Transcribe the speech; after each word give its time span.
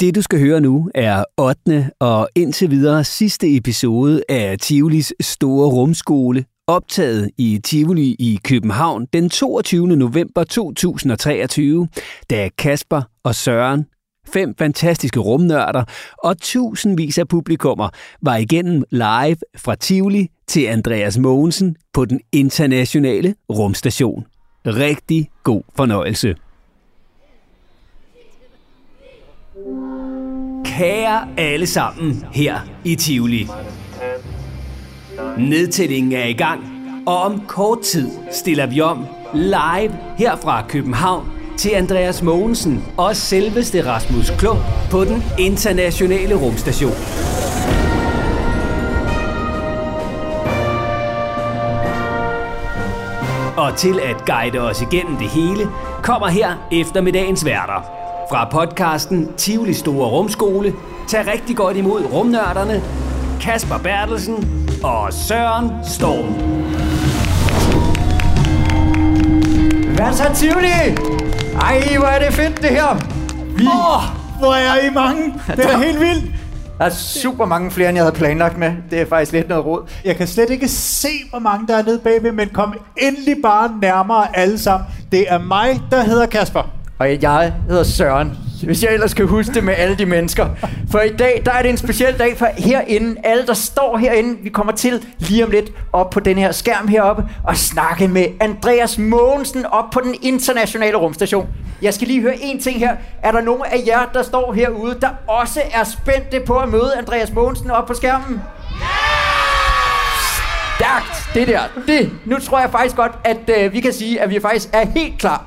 Det 0.00 0.14
du 0.14 0.22
skal 0.22 0.40
høre 0.40 0.60
nu 0.60 0.90
er 0.94 1.24
8. 1.38 1.90
og 2.00 2.28
indtil 2.34 2.70
videre 2.70 3.04
sidste 3.04 3.56
episode 3.56 4.22
af 4.28 4.58
Tivolis 4.58 5.12
store 5.20 5.68
rumskole, 5.68 6.44
optaget 6.66 7.30
i 7.38 7.60
Tivoli 7.64 8.16
i 8.18 8.38
København 8.44 9.06
den 9.12 9.30
22. 9.30 9.86
november 9.86 10.44
2023, 10.44 11.88
da 12.30 12.48
Kasper 12.58 13.02
og 13.24 13.34
Søren, 13.34 13.84
fem 14.28 14.54
fantastiske 14.58 15.20
rumnørder 15.20 15.84
og 16.18 16.38
tusindvis 16.38 17.18
af 17.18 17.28
publikummer 17.28 17.88
var 18.22 18.36
igennem 18.36 18.84
live 18.90 19.36
fra 19.56 19.74
Tivoli 19.74 20.28
til 20.48 20.66
Andreas 20.66 21.18
Mogensen 21.18 21.76
på 21.92 22.04
den 22.04 22.20
internationale 22.32 23.34
rumstation. 23.50 24.26
Rigtig 24.66 25.28
god 25.44 25.62
fornøjelse. 25.76 26.34
Kære 30.64 31.28
alle 31.36 31.66
sammen 31.66 32.24
her 32.32 32.58
i 32.84 32.94
Tivoli. 32.94 33.48
Nedtællingen 35.38 36.12
er 36.12 36.24
i 36.24 36.32
gang, 36.32 36.60
og 37.06 37.22
om 37.22 37.42
kort 37.46 37.80
tid 37.80 38.10
stiller 38.32 38.66
vi 38.66 38.80
om 38.80 39.06
live 39.34 39.96
her 40.18 40.36
fra 40.36 40.64
København 40.68 41.26
til 41.56 41.70
Andreas 41.70 42.22
Mogensen 42.22 42.84
og 42.96 43.16
selveste 43.16 43.86
Rasmus 43.86 44.30
Klump 44.38 44.60
på 44.90 45.04
den 45.04 45.22
internationale 45.38 46.34
rumstation. 46.34 46.92
Og 53.56 53.76
til 53.76 54.00
at 54.00 54.24
guide 54.26 54.60
os 54.60 54.82
igennem 54.82 55.16
det 55.16 55.28
hele, 55.28 55.68
kommer 56.02 56.28
her 56.28 56.68
eftermiddagens 56.72 57.44
værter. 57.44 58.05
Fra 58.30 58.48
podcasten 58.50 59.34
Tivoli 59.36 59.74
Store 59.74 60.08
Rumskole, 60.08 60.72
tag 61.08 61.26
rigtig 61.26 61.56
godt 61.56 61.76
imod 61.76 62.02
rumnørderne, 62.12 62.82
Kasper 63.40 63.78
Bertelsen 63.78 64.68
og 64.84 65.12
Søren 65.12 65.70
Storm. 65.84 66.32
Hvad 69.96 70.12
så, 70.12 70.24
Tivoli? 70.34 70.66
Ej, 71.60 71.96
hvor 71.98 72.06
er 72.06 72.24
det 72.24 72.34
fedt, 72.34 72.62
det 72.62 72.70
her. 72.70 72.96
Vi... 73.56 73.66
Oh, 73.66 74.02
hvor 74.38 74.54
er 74.54 74.88
I 74.90 74.94
mange. 74.94 75.34
Det 75.56 75.64
er 75.64 75.78
helt 75.86 76.00
vildt. 76.00 76.24
Der 76.78 76.84
er 76.84 76.90
super 76.90 77.46
mange 77.46 77.70
flere, 77.70 77.88
end 77.88 77.96
jeg 77.96 78.04
havde 78.04 78.16
planlagt 78.16 78.58
med. 78.58 78.72
Det 78.90 79.00
er 79.00 79.06
faktisk 79.06 79.32
lidt 79.32 79.48
noget 79.48 79.64
råd. 79.64 79.82
Jeg 80.04 80.16
kan 80.16 80.26
slet 80.26 80.50
ikke 80.50 80.68
se, 80.68 81.08
hvor 81.30 81.38
mange 81.38 81.66
der 81.66 81.76
er 81.76 81.82
nede 81.82 81.98
bagved, 81.98 82.32
men 82.32 82.48
kom 82.48 82.74
endelig 82.96 83.36
bare 83.42 83.70
nærmere 83.82 84.36
alle 84.36 84.58
sammen. 84.58 84.86
Det 85.12 85.32
er 85.32 85.38
mig, 85.38 85.80
der 85.90 86.02
hedder 86.02 86.26
Kasper. 86.26 86.75
Og 86.98 87.22
jeg 87.22 87.52
hedder 87.68 87.84
Søren. 87.84 88.38
Hvis 88.62 88.82
jeg 88.82 88.94
ellers 88.94 89.14
kan 89.14 89.26
huske 89.26 89.54
det 89.54 89.64
med 89.64 89.74
alle 89.76 89.96
de 89.96 90.06
mennesker. 90.06 90.48
For 90.90 91.00
i 91.00 91.08
dag, 91.08 91.42
der 91.44 91.52
er 91.52 91.62
det 91.62 91.70
en 91.70 91.76
speciel 91.76 92.18
dag 92.18 92.38
for 92.38 92.48
herinde. 92.58 93.16
Alle, 93.24 93.46
der 93.46 93.54
står 93.54 93.96
herinde, 93.96 94.38
vi 94.42 94.48
kommer 94.48 94.72
til 94.72 95.06
lige 95.18 95.44
om 95.44 95.50
lidt 95.50 95.72
op 95.92 96.10
på 96.10 96.20
den 96.20 96.38
her 96.38 96.52
skærm 96.52 96.88
heroppe 96.88 97.24
og 97.44 97.56
snakke 97.56 98.08
med 98.08 98.26
Andreas 98.40 98.98
Mogensen 98.98 99.66
op 99.66 99.84
på 99.92 100.00
den 100.04 100.14
internationale 100.22 100.96
rumstation. 100.96 101.48
Jeg 101.82 101.94
skal 101.94 102.08
lige 102.08 102.20
høre 102.20 102.38
en 102.42 102.60
ting 102.60 102.78
her. 102.78 102.96
Er 103.22 103.32
der 103.32 103.40
nogen 103.40 103.62
af 103.64 103.82
jer, 103.86 104.10
der 104.14 104.22
står 104.22 104.52
herude, 104.52 104.96
der 105.00 105.08
også 105.28 105.60
er 105.72 105.84
spændte 105.84 106.40
på 106.46 106.58
at 106.58 106.68
møde 106.68 106.92
Andreas 106.98 107.32
Mogensen 107.32 107.70
op 107.70 107.86
på 107.86 107.94
skærmen? 107.94 108.40
Stærkt, 110.76 111.34
det 111.34 111.48
der. 111.48 111.60
Det. 111.86 112.10
Nu 112.24 112.38
tror 112.38 112.60
jeg 112.60 112.70
faktisk 112.70 112.96
godt, 112.96 113.12
at 113.24 113.50
øh, 113.58 113.72
vi 113.72 113.80
kan 113.80 113.92
sige, 113.92 114.20
at 114.20 114.30
vi 114.30 114.40
faktisk 114.40 114.68
er 114.72 114.86
helt 114.86 115.18
klar. 115.18 115.44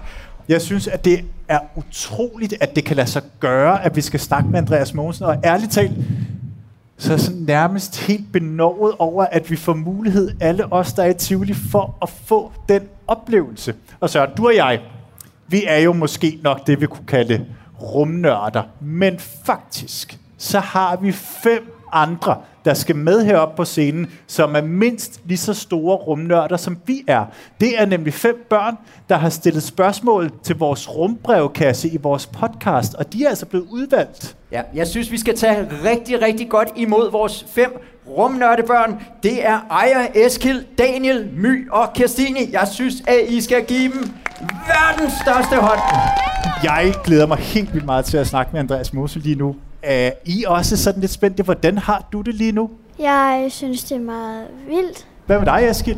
Jeg 0.50 0.62
synes, 0.62 0.88
at 0.88 1.06
det 1.06 1.26
er 1.50 1.60
utroligt, 1.76 2.54
at 2.62 2.76
det 2.76 2.86
kan 2.86 2.96
lade 2.96 3.08
sig 3.08 3.22
gøre, 3.40 3.84
at 3.84 3.96
vi 3.96 4.02
skal 4.02 4.20
snakke 4.20 4.50
med 4.50 4.58
Andreas 4.60 4.94
Mogensen. 4.94 5.26
Og 5.26 5.38
ærligt 5.44 5.72
talt, 5.72 5.92
så 6.98 7.10
er 7.10 7.16
jeg 7.16 7.20
sådan 7.20 7.42
nærmest 7.42 8.02
helt 8.02 8.32
benovet 8.32 8.94
over, 9.00 9.26
at 9.26 9.52
vi 9.52 9.56
får 9.56 9.74
mulighed, 9.74 10.32
alle 10.40 10.74
os, 10.74 10.94
der 10.94 11.04
er 11.04 11.10
i 11.10 11.14
Tivoli, 11.14 11.54
for 11.54 11.98
at 12.02 12.10
få 12.10 12.52
den 12.70 12.82
oplevelse. 13.08 13.74
Og 14.00 14.10
så 14.10 14.26
du 14.26 14.48
og 14.48 14.56
jeg, 14.56 14.82
vi 15.48 15.64
er 15.68 15.78
jo 15.78 15.94
måske 15.94 16.40
nok 16.44 16.68
det, 16.68 16.82
vi 16.82 16.86
kunne 16.86 17.08
kalde 17.08 17.46
rumnørder. 17.82 18.64
Men 18.80 19.20
faktisk, 19.46 20.20
så 20.38 20.60
har 20.60 20.96
vi 20.96 21.12
fem 21.12 21.79
andre, 21.92 22.36
der 22.66 22.74
skal 22.74 22.96
med 22.96 23.26
herop 23.26 23.56
på 23.56 23.66
scenen, 23.66 24.08
som 24.28 24.56
er 24.56 24.62
mindst 24.62 25.22
lige 25.26 25.38
så 25.38 25.54
store 25.54 25.96
rumnørder, 25.96 26.58
som 26.58 26.78
vi 26.86 27.04
er. 27.08 27.26
Det 27.62 27.82
er 27.82 27.86
nemlig 27.86 28.14
fem 28.14 28.46
børn, 28.50 28.78
der 29.10 29.18
har 29.18 29.30
stillet 29.30 29.64
spørgsmål 29.64 30.32
til 30.44 30.56
vores 30.56 30.90
rumbrevkasse 30.90 31.90
i 31.90 31.98
vores 31.98 32.28
podcast, 32.28 32.96
og 32.96 33.14
de 33.14 33.26
er 33.26 33.30
altså 33.30 33.46
blevet 33.46 33.66
udvalgt. 33.72 34.36
Ja, 34.52 34.62
jeg 34.74 34.88
synes, 34.88 35.12
vi 35.12 35.18
skal 35.18 35.38
tage 35.38 35.68
rigtig, 35.86 36.22
rigtig 36.22 36.50
godt 36.50 36.70
imod 36.76 37.12
vores 37.12 37.46
fem 37.56 37.82
rumnørdebørn. 38.08 39.02
Det 39.24 39.46
er 39.46 39.60
Aya, 39.70 40.26
Eskil, 40.26 40.66
Daniel, 40.78 41.30
My 41.38 41.72
og 41.72 41.94
Kirstine. 41.94 42.40
Jeg 42.52 42.68
synes, 42.72 42.96
at 43.08 43.20
I 43.30 43.42
skal 43.42 43.66
give 43.66 43.92
dem 43.94 44.12
verdens 44.68 45.14
største 45.22 45.56
hånd. 45.56 45.80
Jeg 46.64 46.94
glæder 47.04 47.26
mig 47.26 47.38
helt 47.38 47.74
vildt 47.74 47.86
meget 47.86 48.06
til 48.06 48.18
at 48.18 48.28
snakke 48.28 48.52
med 48.52 48.60
Andreas 48.60 48.94
Mose 48.94 49.20
lige 49.20 49.36
nu. 49.36 49.56
Er 49.84 50.12
I 50.26 50.44
også 50.48 50.78
sådan 50.78 51.02
lidt 51.02 51.12
spændte? 51.12 51.44
Hvordan 51.44 51.78
har 51.78 52.08
du 52.12 52.22
det 52.22 52.36
lige 52.36 52.52
nu? 52.52 52.70
Jeg 53.00 53.48
synes, 53.50 53.84
det 53.84 53.96
er 53.96 54.02
meget 54.02 54.48
vildt. 54.68 55.08
Hvad 55.26 55.38
med 55.40 55.46
dig, 55.46 55.68
Eskild? 55.70 55.98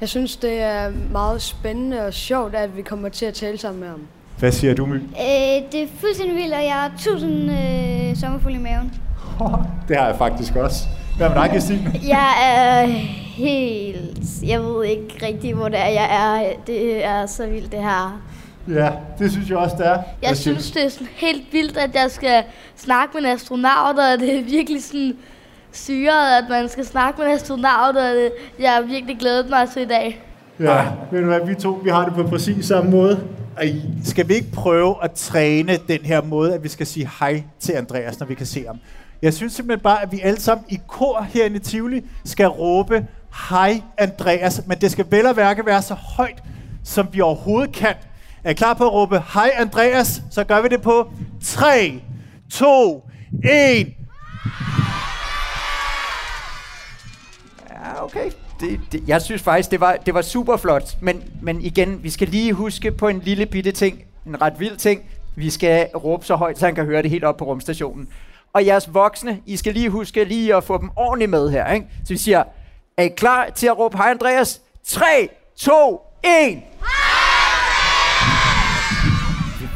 Jeg 0.00 0.08
synes, 0.08 0.36
det 0.36 0.60
er 0.62 0.90
meget 1.12 1.42
spændende 1.42 2.06
og 2.06 2.14
sjovt, 2.14 2.54
at 2.54 2.76
vi 2.76 2.82
kommer 2.82 3.08
til 3.08 3.26
at 3.26 3.34
tale 3.34 3.58
sammen 3.58 3.80
med 3.80 3.88
ham. 3.88 4.00
Hvad 4.38 4.52
siger 4.52 4.74
du, 4.74 4.86
My? 4.86 4.94
Øh, 4.94 5.02
det 5.72 5.82
er 5.82 5.86
fuldstændig 6.00 6.36
vildt, 6.36 6.54
og 6.54 6.62
jeg 6.64 6.72
har 6.72 6.92
tusind 6.98 7.50
øh, 7.50 8.16
sommerfugle 8.16 8.56
i 8.56 8.60
maven. 8.62 8.92
det 9.88 9.96
har 9.96 10.06
jeg 10.06 10.16
faktisk 10.18 10.56
også. 10.56 10.76
Hvad 11.16 11.28
med 11.28 11.36
dig, 11.36 11.48
Christine? 11.50 12.00
Jeg 12.08 12.32
er 12.44 12.86
helt... 13.36 14.28
Jeg 14.42 14.60
ved 14.62 14.84
ikke 14.84 15.26
rigtig, 15.26 15.54
hvor 15.54 15.68
det 15.68 15.78
er, 15.78 15.88
jeg 15.88 16.08
er. 16.10 16.52
Det 16.66 17.04
er 17.04 17.26
så 17.26 17.46
vildt, 17.46 17.72
det 17.72 17.80
her. 17.80 18.20
Ja, 18.68 18.90
det 19.18 19.32
synes 19.32 19.50
jeg 19.50 19.58
også, 19.58 19.76
det 19.78 19.86
er. 19.86 20.02
Jeg 20.22 20.36
synes, 20.36 20.70
det 20.70 20.84
er 20.84 20.88
sådan 20.88 21.08
helt 21.12 21.52
vildt, 21.52 21.76
at 21.76 21.94
jeg 21.94 22.10
skal 22.10 22.44
snakke 22.76 23.10
med 23.14 23.22
en 23.22 23.36
astronaut, 23.36 23.98
og 23.98 24.18
det 24.20 24.38
er 24.38 24.42
virkelig 24.42 24.84
sådan 24.84 25.16
syret, 25.72 26.38
at 26.42 26.44
man 26.50 26.68
skal 26.68 26.84
snakke 26.86 27.20
med 27.20 27.28
en 27.28 27.34
astronaut, 27.34 27.96
og 27.96 28.14
det, 28.14 28.32
jeg 28.58 28.72
har 28.72 28.82
virkelig 28.82 29.18
glædet 29.18 29.50
mig 29.50 29.68
til 29.70 29.82
i 29.82 29.86
dag. 29.86 30.22
Ja, 30.60 30.84
ved 31.10 31.20
du 31.20 31.26
hvad, 31.26 31.40
vi 31.46 31.54
to, 31.54 31.80
vi 31.84 31.90
har 31.90 32.04
det 32.04 32.14
på 32.14 32.22
præcis 32.22 32.66
samme 32.66 32.90
måde. 32.90 33.20
Ej, 33.58 33.74
skal 34.04 34.28
vi 34.28 34.34
ikke 34.34 34.52
prøve 34.52 34.94
at 35.02 35.12
træne 35.12 35.78
den 35.88 36.00
her 36.00 36.22
måde, 36.22 36.54
at 36.54 36.62
vi 36.62 36.68
skal 36.68 36.86
sige 36.86 37.10
hej 37.20 37.42
til 37.60 37.72
Andreas, 37.72 38.20
når 38.20 38.26
vi 38.26 38.34
kan 38.34 38.46
se 38.46 38.66
ham? 38.66 38.78
Jeg 39.22 39.34
synes 39.34 39.52
simpelthen 39.52 39.82
bare, 39.82 40.02
at 40.02 40.12
vi 40.12 40.20
alle 40.20 40.40
sammen 40.40 40.66
i 40.68 40.80
kor 40.86 41.26
herinde 41.32 41.56
i 41.56 41.58
Tivoli 41.58 42.04
skal 42.24 42.46
råbe, 42.46 43.06
hej 43.50 43.82
Andreas, 43.98 44.62
men 44.66 44.78
det 44.78 44.90
skal 44.90 45.06
vel 45.10 45.26
og 45.26 45.36
værke 45.36 45.66
være 45.66 45.82
så 45.82 45.94
højt, 45.94 46.42
som 46.84 47.08
vi 47.12 47.20
overhovedet 47.20 47.72
kan. 47.72 47.94
Er 48.44 48.50
I 48.50 48.54
klar 48.54 48.74
på 48.74 48.86
at 48.86 48.92
råbe, 48.92 49.22
hej 49.34 49.50
Andreas? 49.54 50.22
Så 50.30 50.44
gør 50.44 50.60
vi 50.60 50.68
det 50.68 50.82
på 50.82 51.10
3, 51.44 52.00
2, 52.52 53.08
1. 53.44 53.94
Ja, 57.70 58.04
okay. 58.04 58.30
Det, 58.60 58.80
det, 58.92 59.02
jeg 59.06 59.22
synes 59.22 59.42
faktisk, 59.42 59.70
det 59.70 59.80
var, 59.80 59.96
det 60.06 60.14
var 60.14 60.22
super 60.22 60.56
flot. 60.56 60.96
Men, 61.00 61.22
men 61.42 61.60
igen, 61.60 62.02
vi 62.02 62.10
skal 62.10 62.28
lige 62.28 62.52
huske 62.52 62.90
på 62.92 63.08
en 63.08 63.20
lille 63.20 63.46
bitte 63.46 63.72
ting, 63.72 64.04
en 64.26 64.42
ret 64.42 64.60
vild 64.60 64.76
ting. 64.76 65.02
Vi 65.36 65.50
skal 65.50 65.86
råbe 65.86 66.26
så 66.26 66.34
højt, 66.34 66.58
så 66.58 66.66
han 66.66 66.74
kan 66.74 66.84
høre 66.84 67.02
det 67.02 67.10
helt 67.10 67.24
op 67.24 67.36
på 67.36 67.44
rumstationen. 67.44 68.08
Og 68.52 68.66
jeres 68.66 68.94
voksne, 68.94 69.40
I 69.46 69.56
skal 69.56 69.74
lige 69.74 69.90
huske 69.90 70.24
lige 70.24 70.54
at 70.54 70.64
få 70.64 70.78
dem 70.78 70.90
ordentligt 70.96 71.30
med 71.30 71.50
her. 71.50 71.72
Ikke? 71.72 71.86
Så 72.04 72.08
vi 72.08 72.18
siger, 72.18 72.44
er 72.96 73.02
I 73.02 73.08
klar 73.08 73.48
til 73.54 73.66
at 73.66 73.78
råbe 73.78 73.96
hej 73.96 74.10
Andreas? 74.10 74.60
3, 74.84 75.28
2, 75.56 76.00
1. 76.24 76.62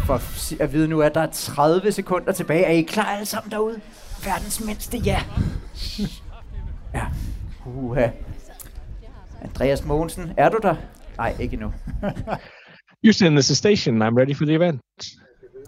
For 0.08 0.18
at 0.60 0.72
vide 0.72 0.88
nu, 0.88 1.02
at 1.02 1.14
der 1.14 1.20
er 1.20 1.30
30 1.32 1.92
sekunder 1.92 2.32
tilbage. 2.32 2.64
Er 2.64 2.70
I 2.70 2.82
klar 2.82 3.04
alle 3.04 3.26
sammen 3.26 3.50
derude? 3.50 3.80
Verdens 4.22 4.60
mindste 4.60 4.98
ja. 4.98 5.22
Ja. 6.94 7.06
Uha. 7.66 8.08
Andreas 9.42 9.84
Mogensen, 9.84 10.32
er 10.36 10.48
du 10.48 10.58
der? 10.62 10.74
Nej, 11.16 11.36
ikke 11.40 11.54
endnu. 11.54 11.72
Houston, 13.04 13.32
this 13.32 13.50
is 13.50 13.58
Station. 13.58 14.02
I'm 14.02 14.16
ready 14.18 14.36
for 14.36 14.44
the 14.44 14.54
event. 14.54 14.80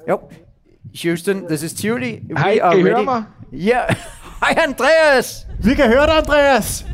Jo. 0.09 0.21
Houston, 1.03 1.47
this 1.47 1.63
is 1.63 1.73
Tivoli. 1.73 2.23
Hej, 2.39 2.59
kan 2.59 2.79
I 2.79 2.83
høre 2.83 3.05
mig? 3.05 3.25
Ja. 3.53 3.81
Hej, 4.43 4.65
Andreas! 4.69 5.47
Vi 5.65 5.75
kan 5.75 5.89
høre 5.89 6.07
dig, 6.07 6.17
Andreas! 6.17 6.87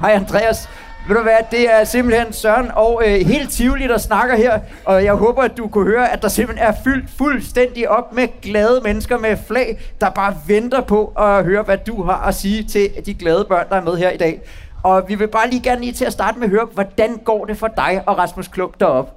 Hej, 0.00 0.12
Andreas. 0.12 0.68
Ved 1.08 1.16
du 1.16 1.22
hvad, 1.22 1.36
det 1.50 1.72
er 1.72 1.84
simpelthen 1.84 2.32
Søren 2.32 2.70
og 2.74 3.02
øh, 3.06 3.26
helt 3.26 3.50
Tivoli, 3.50 3.88
der 3.88 3.98
snakker 3.98 4.36
her. 4.36 4.60
Og 4.84 5.04
jeg 5.04 5.14
håber, 5.14 5.42
at 5.42 5.56
du 5.56 5.68
kunne 5.68 5.90
høre, 5.90 6.12
at 6.12 6.22
der 6.22 6.28
simpelthen 6.28 6.68
er 6.68 6.72
fyldt 6.84 7.10
fuldstændig 7.18 7.88
op 7.88 8.12
med 8.12 8.28
glade 8.42 8.80
mennesker 8.84 9.18
med 9.18 9.36
flag, 9.36 9.78
der 10.00 10.10
bare 10.10 10.36
venter 10.46 10.80
på 10.80 11.06
at 11.18 11.44
høre, 11.44 11.62
hvad 11.62 11.78
du 11.78 12.02
har 12.02 12.16
at 12.26 12.34
sige 12.34 12.64
til 12.64 12.90
de 13.06 13.14
glade 13.14 13.44
børn, 13.48 13.68
der 13.68 13.76
er 13.76 13.82
med 13.82 13.96
her 13.96 14.10
i 14.10 14.16
dag. 14.16 14.40
Og 14.82 15.04
vi 15.08 15.14
vil 15.14 15.28
bare 15.28 15.50
lige 15.50 15.62
gerne 15.62 15.80
lige 15.80 15.92
til 15.92 16.04
at 16.04 16.12
starte 16.12 16.38
med 16.38 16.46
at 16.46 16.50
høre, 16.50 16.64
hvordan 16.74 17.16
går 17.24 17.44
det 17.44 17.56
for 17.56 17.68
dig 17.68 18.02
og 18.06 18.18
Rasmus 18.18 18.48
Klub 18.48 18.80
derop? 18.80 19.14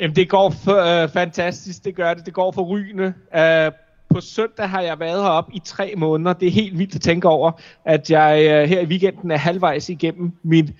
Jamen, 0.00 0.16
det 0.16 0.28
går 0.28 0.50
f- 0.50 1.02
øh, 1.02 1.08
fantastisk, 1.08 1.84
det 1.84 1.96
gør 1.96 2.14
det. 2.14 2.26
Det 2.26 2.34
går 2.34 2.52
for 2.52 2.62
rygende. 2.62 3.14
Øh, 3.36 3.70
på 4.08 4.20
søndag 4.20 4.68
har 4.68 4.80
jeg 4.80 5.00
været 5.00 5.22
heroppe 5.22 5.54
i 5.54 5.58
tre 5.64 5.94
måneder. 5.96 6.32
Det 6.32 6.48
er 6.48 6.52
helt 6.52 6.78
vildt 6.78 6.94
at 6.94 7.00
tænke 7.00 7.28
over, 7.28 7.52
at 7.84 8.10
jeg 8.10 8.46
øh, 8.50 8.68
her 8.68 8.80
i 8.80 8.86
weekenden 8.86 9.30
er 9.30 9.36
halvvejs 9.36 9.88
igennem 9.88 10.32
min 10.42 10.70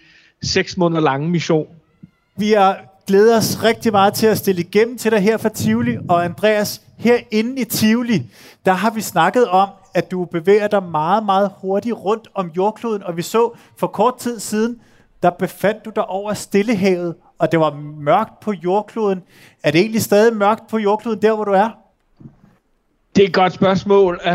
seks 0.43 0.76
måneder 0.76 1.00
lange 1.00 1.28
mission. 1.28 1.67
Vi 2.37 2.52
har 2.52 2.78
glædet 3.06 3.37
os 3.37 3.62
rigtig 3.62 3.93
meget 3.93 4.14
til 4.14 4.26
at 4.26 4.38
stille 4.38 4.61
igennem 4.61 4.99
til 4.99 5.11
dig 5.12 5.20
her 5.20 5.37
fra 5.37 5.49
Tivoli. 5.49 5.96
Og 6.08 6.25
Andreas, 6.25 6.82
herinde 6.96 7.61
i 7.61 7.64
Tivoli, 7.64 8.23
der 8.67 8.73
har 8.73 8.90
vi 8.90 9.00
snakket 9.00 9.49
om, 9.49 9.69
at 9.94 10.11
du 10.11 10.25
bevæger 10.25 10.69
dig 10.69 10.82
meget, 10.82 11.25
meget 11.25 11.50
hurtigt 11.56 11.94
rundt 11.94 12.29
om 12.34 12.50
jordkloden. 12.56 13.02
Og 13.02 13.17
vi 13.17 13.22
så 13.22 13.50
for 13.76 13.87
kort 13.87 14.19
tid 14.19 14.40
siden, 14.40 14.81
der 15.22 15.31
befandt 15.31 15.84
du 15.84 15.90
dig 15.90 16.06
over 16.06 16.34
Stillehavet, 16.34 17.14
og 17.38 17.52
det 17.52 17.61
var 17.61 17.70
mørkt 18.00 18.40
på 18.40 18.52
jordkloden. 18.52 19.22
Er 19.62 19.70
det 19.70 19.81
egentlig 19.81 20.02
stadig 20.02 20.37
mørkt 20.37 20.67
på 20.67 20.79
jordkloden, 20.79 21.22
der 21.22 21.34
hvor 21.34 21.44
du 21.44 21.52
er? 21.52 21.86
Det 23.17 23.23
er 23.23 23.27
et 23.27 23.35
godt 23.35 23.53
spørgsmål. 23.53 24.21
Uh, 24.27 24.33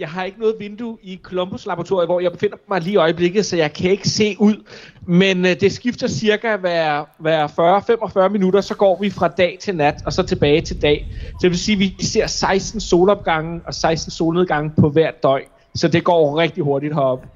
jeg 0.00 0.08
har 0.08 0.24
ikke 0.24 0.40
noget 0.40 0.54
vindue 0.58 0.98
i 1.02 1.20
Columbus 1.22 1.66
Laboratoriet, 1.66 2.08
hvor 2.08 2.20
jeg 2.20 2.32
befinder 2.32 2.56
mig 2.68 2.80
lige 2.80 2.92
i 2.92 2.96
øjeblikket, 2.96 3.46
så 3.46 3.56
jeg 3.56 3.72
kan 3.72 3.90
ikke 3.90 4.08
se 4.08 4.36
ud. 4.38 4.64
Men 5.06 5.44
uh, 5.44 5.50
det 5.50 5.72
skifter 5.72 6.08
cirka 6.08 6.56
hver, 6.56 7.04
hver 7.18 8.26
40-45 8.26 8.28
minutter, 8.28 8.60
så 8.60 8.74
går 8.74 8.98
vi 9.00 9.10
fra 9.10 9.28
dag 9.28 9.58
til 9.60 9.76
nat, 9.76 9.94
og 10.06 10.12
så 10.12 10.22
tilbage 10.22 10.60
til 10.60 10.82
dag. 10.82 11.06
Så 11.26 11.38
det 11.42 11.50
vil 11.50 11.58
sige, 11.58 11.74
at 11.74 11.78
vi 11.80 12.04
ser 12.04 12.26
16 12.26 12.80
solopgange 12.80 13.60
og 13.66 13.74
16 13.74 14.10
solnedgange 14.10 14.72
på 14.78 14.88
hver 14.88 15.10
døgn. 15.22 15.48
Så 15.74 15.88
det 15.88 16.04
går 16.04 16.38
rigtig 16.38 16.64
hurtigt 16.64 16.94
heroppe. 16.94 17.28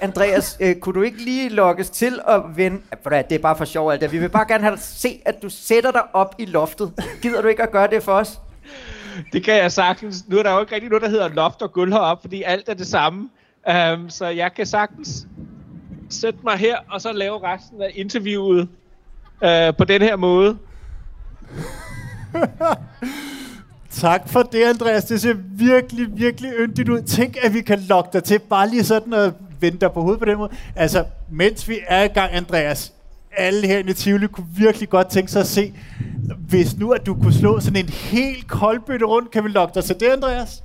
Andreas, 0.00 0.56
øh, 0.60 0.76
kunne 0.76 0.94
du 0.94 1.02
ikke 1.02 1.24
lige 1.24 1.48
lokkes 1.48 1.90
til 1.90 2.20
at 2.28 2.42
vende... 2.56 2.80
Det 3.04 3.32
er 3.32 3.38
bare 3.38 3.56
for 3.56 3.64
sjov 3.64 3.90
alt 3.90 4.00
det. 4.00 4.12
Vi 4.12 4.18
vil 4.18 4.28
bare 4.28 4.48
gerne 4.48 4.64
have 4.64 4.78
se, 4.78 5.20
at 5.24 5.42
du 5.42 5.48
sætter 5.48 5.90
dig 5.90 6.02
op 6.12 6.34
i 6.38 6.44
loftet. 6.44 6.92
Gider 7.22 7.42
du 7.42 7.48
ikke 7.48 7.62
at 7.62 7.70
gøre 7.70 7.86
det 7.90 8.02
for 8.02 8.12
os? 8.12 8.40
Det 9.32 9.44
kan 9.44 9.54
jeg 9.54 9.72
sagtens. 9.72 10.28
Nu 10.28 10.38
er 10.38 10.42
der 10.42 10.54
jo 10.54 10.60
ikke 10.60 10.74
rigtig 10.74 10.90
noget, 10.90 11.02
der 11.02 11.08
hedder 11.08 11.28
loft 11.28 11.62
og 11.62 11.72
gulv 11.72 11.92
heroppe, 11.92 12.20
fordi 12.22 12.42
alt 12.42 12.68
er 12.68 12.74
det 12.74 12.86
samme. 12.86 13.28
Um, 13.94 14.10
så 14.10 14.26
jeg 14.26 14.54
kan 14.54 14.66
sagtens 14.66 15.26
sætte 16.10 16.38
mig 16.44 16.56
her, 16.56 16.76
og 16.90 17.00
så 17.00 17.12
lave 17.12 17.42
resten 17.42 17.82
af 17.82 17.90
interviewet 17.94 18.68
uh, 19.42 19.76
på 19.78 19.84
den 19.84 20.02
her 20.02 20.16
måde. 20.16 20.58
Tak 23.92 24.28
for 24.28 24.42
det, 24.42 24.64
Andreas. 24.64 25.04
Det 25.04 25.20
ser 25.20 25.34
virkelig, 25.50 26.06
virkelig 26.18 26.52
yndigt 26.58 26.88
ud. 26.88 27.02
Tænk, 27.02 27.36
at 27.42 27.54
vi 27.54 27.60
kan 27.60 27.80
lokke 27.80 28.10
dig 28.12 28.24
til 28.24 28.38
bare 28.38 28.68
lige 28.68 28.84
sådan 28.84 29.12
at 29.12 29.34
vente 29.60 29.78
dig 29.78 29.92
på 29.92 30.00
hovedet 30.00 30.18
på 30.18 30.24
den 30.24 30.38
måde. 30.38 30.50
Altså, 30.76 31.04
mens 31.30 31.68
vi 31.68 31.78
er 31.86 32.02
i 32.02 32.06
gang, 32.06 32.32
Andreas, 32.32 32.92
alle 33.36 33.66
her 33.66 33.78
i 33.78 33.92
Tivoli 33.92 34.26
kunne 34.26 34.46
virkelig 34.56 34.88
godt 34.88 35.10
tænke 35.10 35.30
sig 35.32 35.40
at 35.40 35.46
se, 35.46 35.74
hvis 36.48 36.76
nu 36.76 36.90
at 36.90 37.06
du 37.06 37.14
kunne 37.14 37.34
slå 37.34 37.60
sådan 37.60 37.84
en 37.84 37.88
helt 37.88 38.48
koldbøtte 38.48 39.06
rundt, 39.06 39.30
kan 39.30 39.44
vi 39.44 39.48
lokke 39.48 39.74
dig 39.74 39.84
til 39.84 40.00
det, 40.00 40.08
Andreas? 40.08 40.64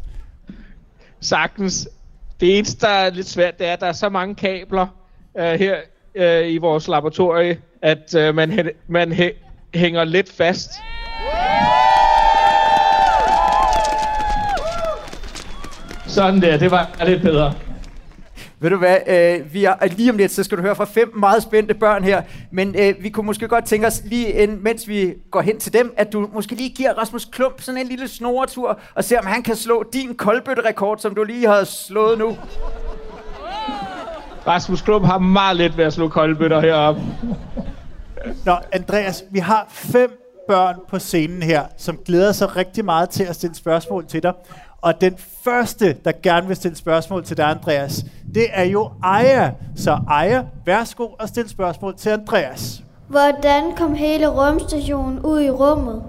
Sagtens. 1.19 1.89
Det 2.39 2.57
eneste, 2.57 2.85
der 2.85 2.93
er 2.93 3.09
lidt 3.09 3.27
svært, 3.27 3.59
det 3.59 3.67
er, 3.67 3.73
at 3.73 3.79
der 3.79 3.87
er 3.87 3.91
så 3.91 4.09
mange 4.09 4.35
kabler 4.35 4.87
uh, 5.33 5.41
her 5.43 5.75
uh, 6.15 6.47
i 6.49 6.57
vores 6.57 6.87
laboratorie, 6.87 7.57
at 7.81 8.15
uh, 8.17 8.35
man, 8.35 8.69
man 8.87 9.31
hænger 9.73 10.03
lidt 10.03 10.31
fast. 10.31 10.69
Sådan 16.07 16.41
der, 16.41 16.57
det 16.57 16.71
var 16.71 17.05
lidt 17.05 17.21
bedre. 17.21 17.53
Ved 18.59 18.69
du 18.69 18.77
hvad, 18.77 18.97
øh, 19.07 19.53
vi 19.53 19.63
er, 19.63 19.85
lige 19.85 20.11
om 20.11 20.17
lidt, 20.17 20.31
så 20.31 20.43
skal 20.43 20.57
du 20.57 20.63
høre 20.63 20.75
fra 20.75 20.85
fem 20.85 21.15
meget 21.15 21.43
spændte 21.43 21.73
børn 21.73 22.03
her, 22.03 22.21
men 22.51 22.75
øh, 22.79 22.93
vi 22.99 23.09
kunne 23.09 23.25
måske 23.25 23.47
godt 23.47 23.65
tænke 23.65 23.87
os 23.87 24.01
lige, 24.05 24.31
ind, 24.31 24.59
mens 24.61 24.87
vi 24.87 25.13
går 25.31 25.41
hen 25.41 25.59
til 25.59 25.73
dem, 25.73 25.93
at 25.97 26.13
du 26.13 26.29
måske 26.33 26.55
lige 26.55 26.69
giver 26.69 26.93
Rasmus 26.93 27.25
Klump 27.25 27.61
sådan 27.61 27.81
en 27.81 27.87
lille 27.87 28.07
snoretur, 28.07 28.79
og 28.95 29.03
ser 29.03 29.19
om 29.19 29.25
han 29.25 29.43
kan 29.43 29.55
slå 29.55 29.83
din 29.93 30.15
koldbøtte-rekord, 30.15 30.97
som 30.97 31.15
du 31.15 31.23
lige 31.23 31.47
har 31.47 31.63
slået 31.63 32.19
nu. 32.19 32.37
Rasmus 34.47 34.81
Klump 34.81 35.05
har 35.05 35.17
meget 35.17 35.57
let 35.57 35.77
ved 35.77 35.85
at 35.85 35.93
slå 35.93 36.09
koldbøtter 36.09 36.61
heroppe. 36.61 37.01
Nå, 38.45 38.55
Andreas, 38.71 39.23
vi 39.31 39.39
har 39.39 39.65
fem 39.69 40.23
børn 40.47 40.75
på 40.89 40.99
scenen 40.99 41.43
her, 41.43 41.63
som 41.77 41.97
glæder 42.05 42.31
sig 42.31 42.55
rigtig 42.55 42.85
meget 42.85 43.09
til 43.09 43.23
at 43.23 43.35
stille 43.35 43.55
spørgsmål 43.55 44.05
til 44.07 44.23
dig. 44.23 44.33
Og 44.81 45.01
den 45.01 45.13
første, 45.43 45.93
der 46.05 46.11
gerne 46.23 46.47
vil 46.47 46.55
stille 46.55 46.77
spørgsmål 46.77 47.23
til 47.23 47.37
dig, 47.37 47.45
Andreas, 47.45 48.05
det 48.33 48.45
er 48.51 48.63
jo 48.63 48.91
Aya. 49.03 49.51
Så 49.75 49.99
Aya, 50.09 50.43
værsgo 50.65 51.03
og 51.19 51.27
stille 51.27 51.49
spørgsmål 51.49 51.97
til 51.97 52.09
Andreas. 52.09 52.83
Hvordan 53.07 53.75
kom 53.75 53.95
hele 53.95 54.27
rumstationen 54.27 55.19
ud 55.19 55.41
i 55.41 55.49
rummet? 55.49 56.03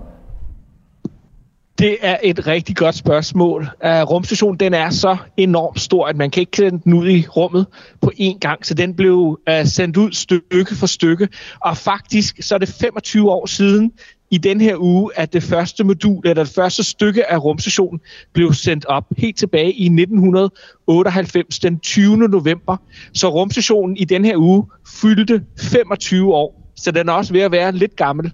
Det 1.79 1.97
er 2.01 2.17
et 2.23 2.47
rigtig 2.47 2.77
godt 2.77 2.95
spørgsmål. 2.95 3.63
Uh, 3.63 3.91
rumstationen 3.91 4.61
den 4.61 4.75
er 4.75 4.91
så 4.91 5.17
enormt 5.37 5.81
stor, 5.81 6.07
at 6.07 6.17
man 6.17 6.31
kan 6.31 6.41
ikke 6.41 6.57
sende 6.57 6.81
den 6.85 6.93
ud 6.95 7.09
i 7.09 7.27
rummet 7.29 7.67
på 8.01 8.13
én 8.21 8.39
gang, 8.39 8.67
så 8.67 8.75
den 8.75 8.95
blev 8.95 9.17
uh, 9.51 9.65
sendt 9.65 9.97
ud 9.97 10.13
stykke 10.13 10.75
for 10.75 10.87
stykke. 10.87 11.29
Og 11.61 11.77
faktisk 11.77 12.37
så 12.41 12.55
er 12.55 12.59
det 12.59 12.69
25 12.69 13.31
år 13.31 13.47
siden, 13.47 13.93
i 14.31 14.39
den 14.39 14.61
her 14.61 14.77
uge, 14.79 15.11
at 15.17 15.33
det 15.33 15.43
første 15.43 15.85
modul, 15.85 16.27
eller 16.27 16.45
det 16.45 16.55
første 16.55 16.83
stykke 16.83 17.33
af 17.33 17.45
rumstationen, 17.45 18.01
blev 18.33 18.53
sendt 18.53 18.85
op 18.85 19.05
helt 19.19 19.37
tilbage 19.37 19.73
i 19.73 19.85
1998, 19.85 21.59
den 21.59 21.79
20. 21.79 22.17
november. 22.17 22.77
Så 23.15 23.29
rumstationen 23.29 23.97
i 23.97 24.05
den 24.05 24.25
her 24.25 24.37
uge 24.37 24.67
fyldte 24.87 25.45
25 25.61 26.35
år, 26.35 26.73
så 26.77 26.91
den 26.91 27.09
er 27.09 27.13
også 27.13 27.33
ved 27.33 27.41
at 27.41 27.53
være 27.53 27.73
lidt 27.73 27.97
gammel. 27.97 28.33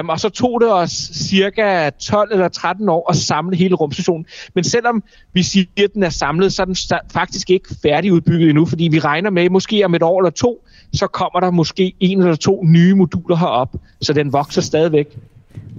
Um, 0.00 0.08
og 0.08 0.20
så 0.20 0.28
tog 0.28 0.60
det 0.60 0.72
os 0.72 0.90
cirka 1.14 1.90
12 1.90 2.32
eller 2.32 2.48
13 2.48 2.88
år 2.88 3.10
at 3.10 3.16
samle 3.16 3.56
hele 3.56 3.74
rumstationen. 3.74 4.26
Men 4.54 4.64
selvom 4.64 5.02
vi 5.32 5.42
siger, 5.42 5.66
at 5.76 5.94
den 5.94 6.02
er 6.02 6.10
samlet, 6.10 6.52
så 6.52 6.62
er 6.62 6.66
den 6.66 6.76
faktisk 7.12 7.50
ikke 7.50 7.68
færdigudbygget 7.82 8.48
endnu, 8.48 8.66
fordi 8.66 8.88
vi 8.88 8.98
regner 8.98 9.30
med, 9.30 9.42
at 9.42 9.52
måske 9.52 9.84
om 9.84 9.94
et 9.94 10.02
år 10.02 10.20
eller 10.20 10.30
to, 10.30 10.64
så 10.92 11.06
kommer 11.06 11.40
der 11.40 11.50
måske 11.50 11.94
en 12.00 12.18
eller 12.18 12.36
to 12.36 12.64
nye 12.64 12.94
moduler 12.94 13.36
herop, 13.36 13.76
så 14.00 14.12
den 14.12 14.32
vokser 14.32 14.62
stadigvæk. 14.62 15.18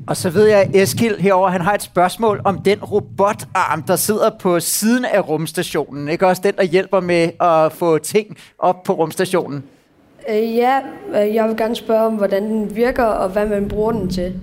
Og 0.07 0.17
så 0.17 0.29
ved 0.29 0.47
jeg, 0.47 0.59
at 0.61 0.75
Eskil 0.75 1.15
herover 1.19 1.49
han 1.49 1.61
har 1.61 1.73
et 1.73 1.81
spørgsmål 1.81 2.41
om 2.43 2.61
den 2.61 2.83
robotarm, 2.83 3.83
der 3.83 3.95
sidder 3.95 4.29
på 4.39 4.59
siden 4.59 5.05
af 5.05 5.29
rumstationen. 5.29 6.09
Ikke 6.09 6.27
også 6.27 6.41
den, 6.45 6.53
der 6.57 6.63
hjælper 6.63 6.99
med 6.99 7.29
at 7.41 7.71
få 7.71 7.97
ting 7.97 8.37
op 8.59 8.83
på 8.83 8.93
rumstationen? 8.93 9.63
Øh, 10.29 10.55
ja, 10.55 10.79
øh, 11.15 11.35
jeg 11.35 11.47
vil 11.47 11.57
gerne 11.57 11.75
spørge 11.75 12.05
om, 12.05 12.13
hvordan 12.13 12.43
den 12.43 12.75
virker, 12.75 13.03
og 13.03 13.29
hvad 13.29 13.45
man 13.47 13.67
bruger 13.67 13.91
den 13.91 14.09
til. 14.09 14.39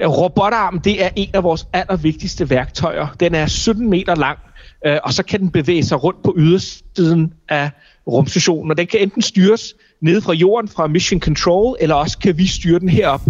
Robotarm, 0.00 0.80
det 0.80 1.04
er 1.04 1.08
en 1.16 1.28
af 1.34 1.42
vores 1.42 1.66
allervigtigste 1.72 2.50
værktøjer. 2.50 3.06
Den 3.20 3.34
er 3.34 3.46
17 3.46 3.90
meter 3.90 4.14
lang, 4.14 4.38
øh, 4.86 4.98
og 5.04 5.12
så 5.12 5.22
kan 5.22 5.40
den 5.40 5.50
bevæge 5.50 5.84
sig 5.84 6.04
rundt 6.04 6.22
på 6.22 6.34
ydersiden 6.36 7.32
af 7.48 7.70
rumstationen, 8.06 8.70
og 8.70 8.76
den 8.76 8.86
kan 8.86 9.00
enten 9.00 9.22
styres 9.22 9.74
nede 10.00 10.22
fra 10.22 10.32
jorden, 10.32 10.68
fra 10.68 10.86
Mission 10.86 11.20
Control, 11.20 11.76
eller 11.80 11.94
også 11.94 12.18
kan 12.18 12.38
vi 12.38 12.46
styre 12.46 12.78
den 12.78 12.88
herop 12.88 13.20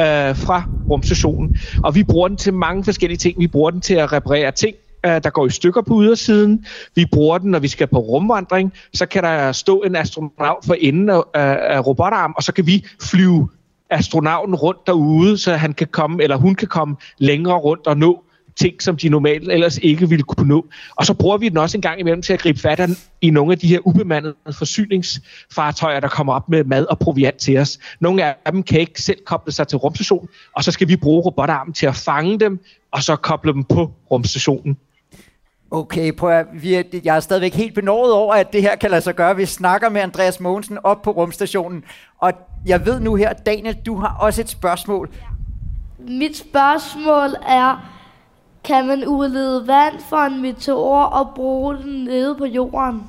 øh, 0.00 0.36
fra 0.36 0.64
rumstationen. 0.90 1.56
Og 1.84 1.94
vi 1.94 2.02
bruger 2.02 2.28
den 2.28 2.36
til 2.36 2.54
mange 2.54 2.84
forskellige 2.84 3.18
ting. 3.18 3.38
Vi 3.38 3.46
bruger 3.46 3.70
den 3.70 3.80
til 3.80 3.94
at 3.94 4.12
reparere 4.12 4.52
ting, 4.52 4.76
øh, 5.06 5.22
der 5.22 5.30
går 5.30 5.46
i 5.46 5.50
stykker 5.50 5.82
på 5.82 6.02
ydersiden. 6.02 6.66
Vi 6.94 7.06
bruger 7.12 7.38
den, 7.38 7.50
når 7.50 7.58
vi 7.58 7.68
skal 7.68 7.86
på 7.86 7.98
rumvandring. 7.98 8.72
Så 8.94 9.06
kan 9.06 9.22
der 9.22 9.52
stå 9.52 9.82
en 9.82 9.96
astronaut 9.96 10.64
for 10.66 10.74
enden 10.74 11.08
af, 11.08 11.22
af 11.34 11.86
robotarm, 11.86 12.32
og 12.36 12.42
så 12.42 12.52
kan 12.52 12.66
vi 12.66 12.86
flyve 13.02 13.48
astronauten 13.90 14.54
rundt 14.54 14.86
derude, 14.86 15.38
så 15.38 15.54
han 15.54 15.72
kan 15.72 15.86
komme, 15.86 16.22
eller 16.22 16.36
hun 16.36 16.54
kan 16.54 16.68
komme 16.68 16.96
længere 17.18 17.56
rundt 17.56 17.86
og 17.86 17.96
nå 17.96 18.24
ting, 18.56 18.82
som 18.82 18.96
de 18.96 19.08
normalt 19.08 19.52
ellers 19.52 19.78
ikke 19.78 20.08
ville 20.08 20.22
kunne 20.22 20.48
nå. 20.48 20.66
Og 20.96 21.06
så 21.06 21.14
bruger 21.14 21.38
vi 21.38 21.48
den 21.48 21.56
også 21.56 21.76
en 21.76 21.82
gang 21.82 22.00
imellem 22.00 22.22
til 22.22 22.32
at 22.32 22.40
gribe 22.40 22.60
fat 22.60 22.90
i 23.20 23.30
nogle 23.30 23.52
af 23.52 23.58
de 23.58 23.66
her 23.66 23.78
ubemandede 23.86 24.34
forsyningsfartøjer, 24.52 26.00
der 26.00 26.08
kommer 26.08 26.32
op 26.32 26.48
med 26.48 26.64
mad 26.64 26.86
og 26.86 26.98
proviant 26.98 27.36
til 27.36 27.58
os. 27.58 27.78
Nogle 28.00 28.24
af 28.24 28.52
dem 28.52 28.62
kan 28.62 28.80
ikke 28.80 29.02
selv 29.02 29.18
koble 29.26 29.52
sig 29.52 29.68
til 29.68 29.78
rumstationen, 29.78 30.28
og 30.56 30.64
så 30.64 30.72
skal 30.72 30.88
vi 30.88 30.96
bruge 30.96 31.22
robotarmen 31.22 31.74
til 31.74 31.86
at 31.86 31.94
fange 31.94 32.38
dem, 32.38 32.64
og 32.90 33.02
så 33.02 33.16
koble 33.16 33.52
dem 33.52 33.64
på 33.64 33.92
rumstationen. 34.10 34.76
Okay, 35.74 36.12
prøv 36.12 36.30
at, 36.30 36.46
vi 36.52 36.74
er, 36.74 36.82
jeg 37.04 37.16
er 37.16 37.20
stadigvæk 37.20 37.54
helt 37.54 37.74
benådet 37.74 38.14
over, 38.14 38.34
at 38.34 38.52
det 38.52 38.62
her 38.62 38.76
kan 38.76 38.90
lade 38.90 39.00
sig 39.02 39.14
gøre. 39.14 39.36
Vi 39.36 39.46
snakker 39.46 39.88
med 39.88 40.00
Andreas 40.00 40.40
Mogensen 40.40 40.78
op 40.84 41.02
på 41.02 41.10
rumstationen. 41.10 41.84
Og 42.18 42.32
jeg 42.66 42.86
ved 42.86 43.00
nu 43.00 43.14
her, 43.14 43.32
Daniel, 43.32 43.76
du 43.86 43.96
har 43.96 44.16
også 44.20 44.40
et 44.40 44.48
spørgsmål. 44.48 45.10
Mit 45.98 46.36
spørgsmål 46.36 47.36
er, 47.48 47.92
kan 48.64 48.86
man 48.86 49.06
udlede 49.06 49.66
vand 49.66 50.00
fra 50.10 50.26
en 50.26 50.42
meteor 50.42 51.02
og 51.02 51.34
bruge 51.34 51.76
den 51.76 52.04
nede 52.04 52.34
på 52.34 52.44
jorden? 52.44 53.02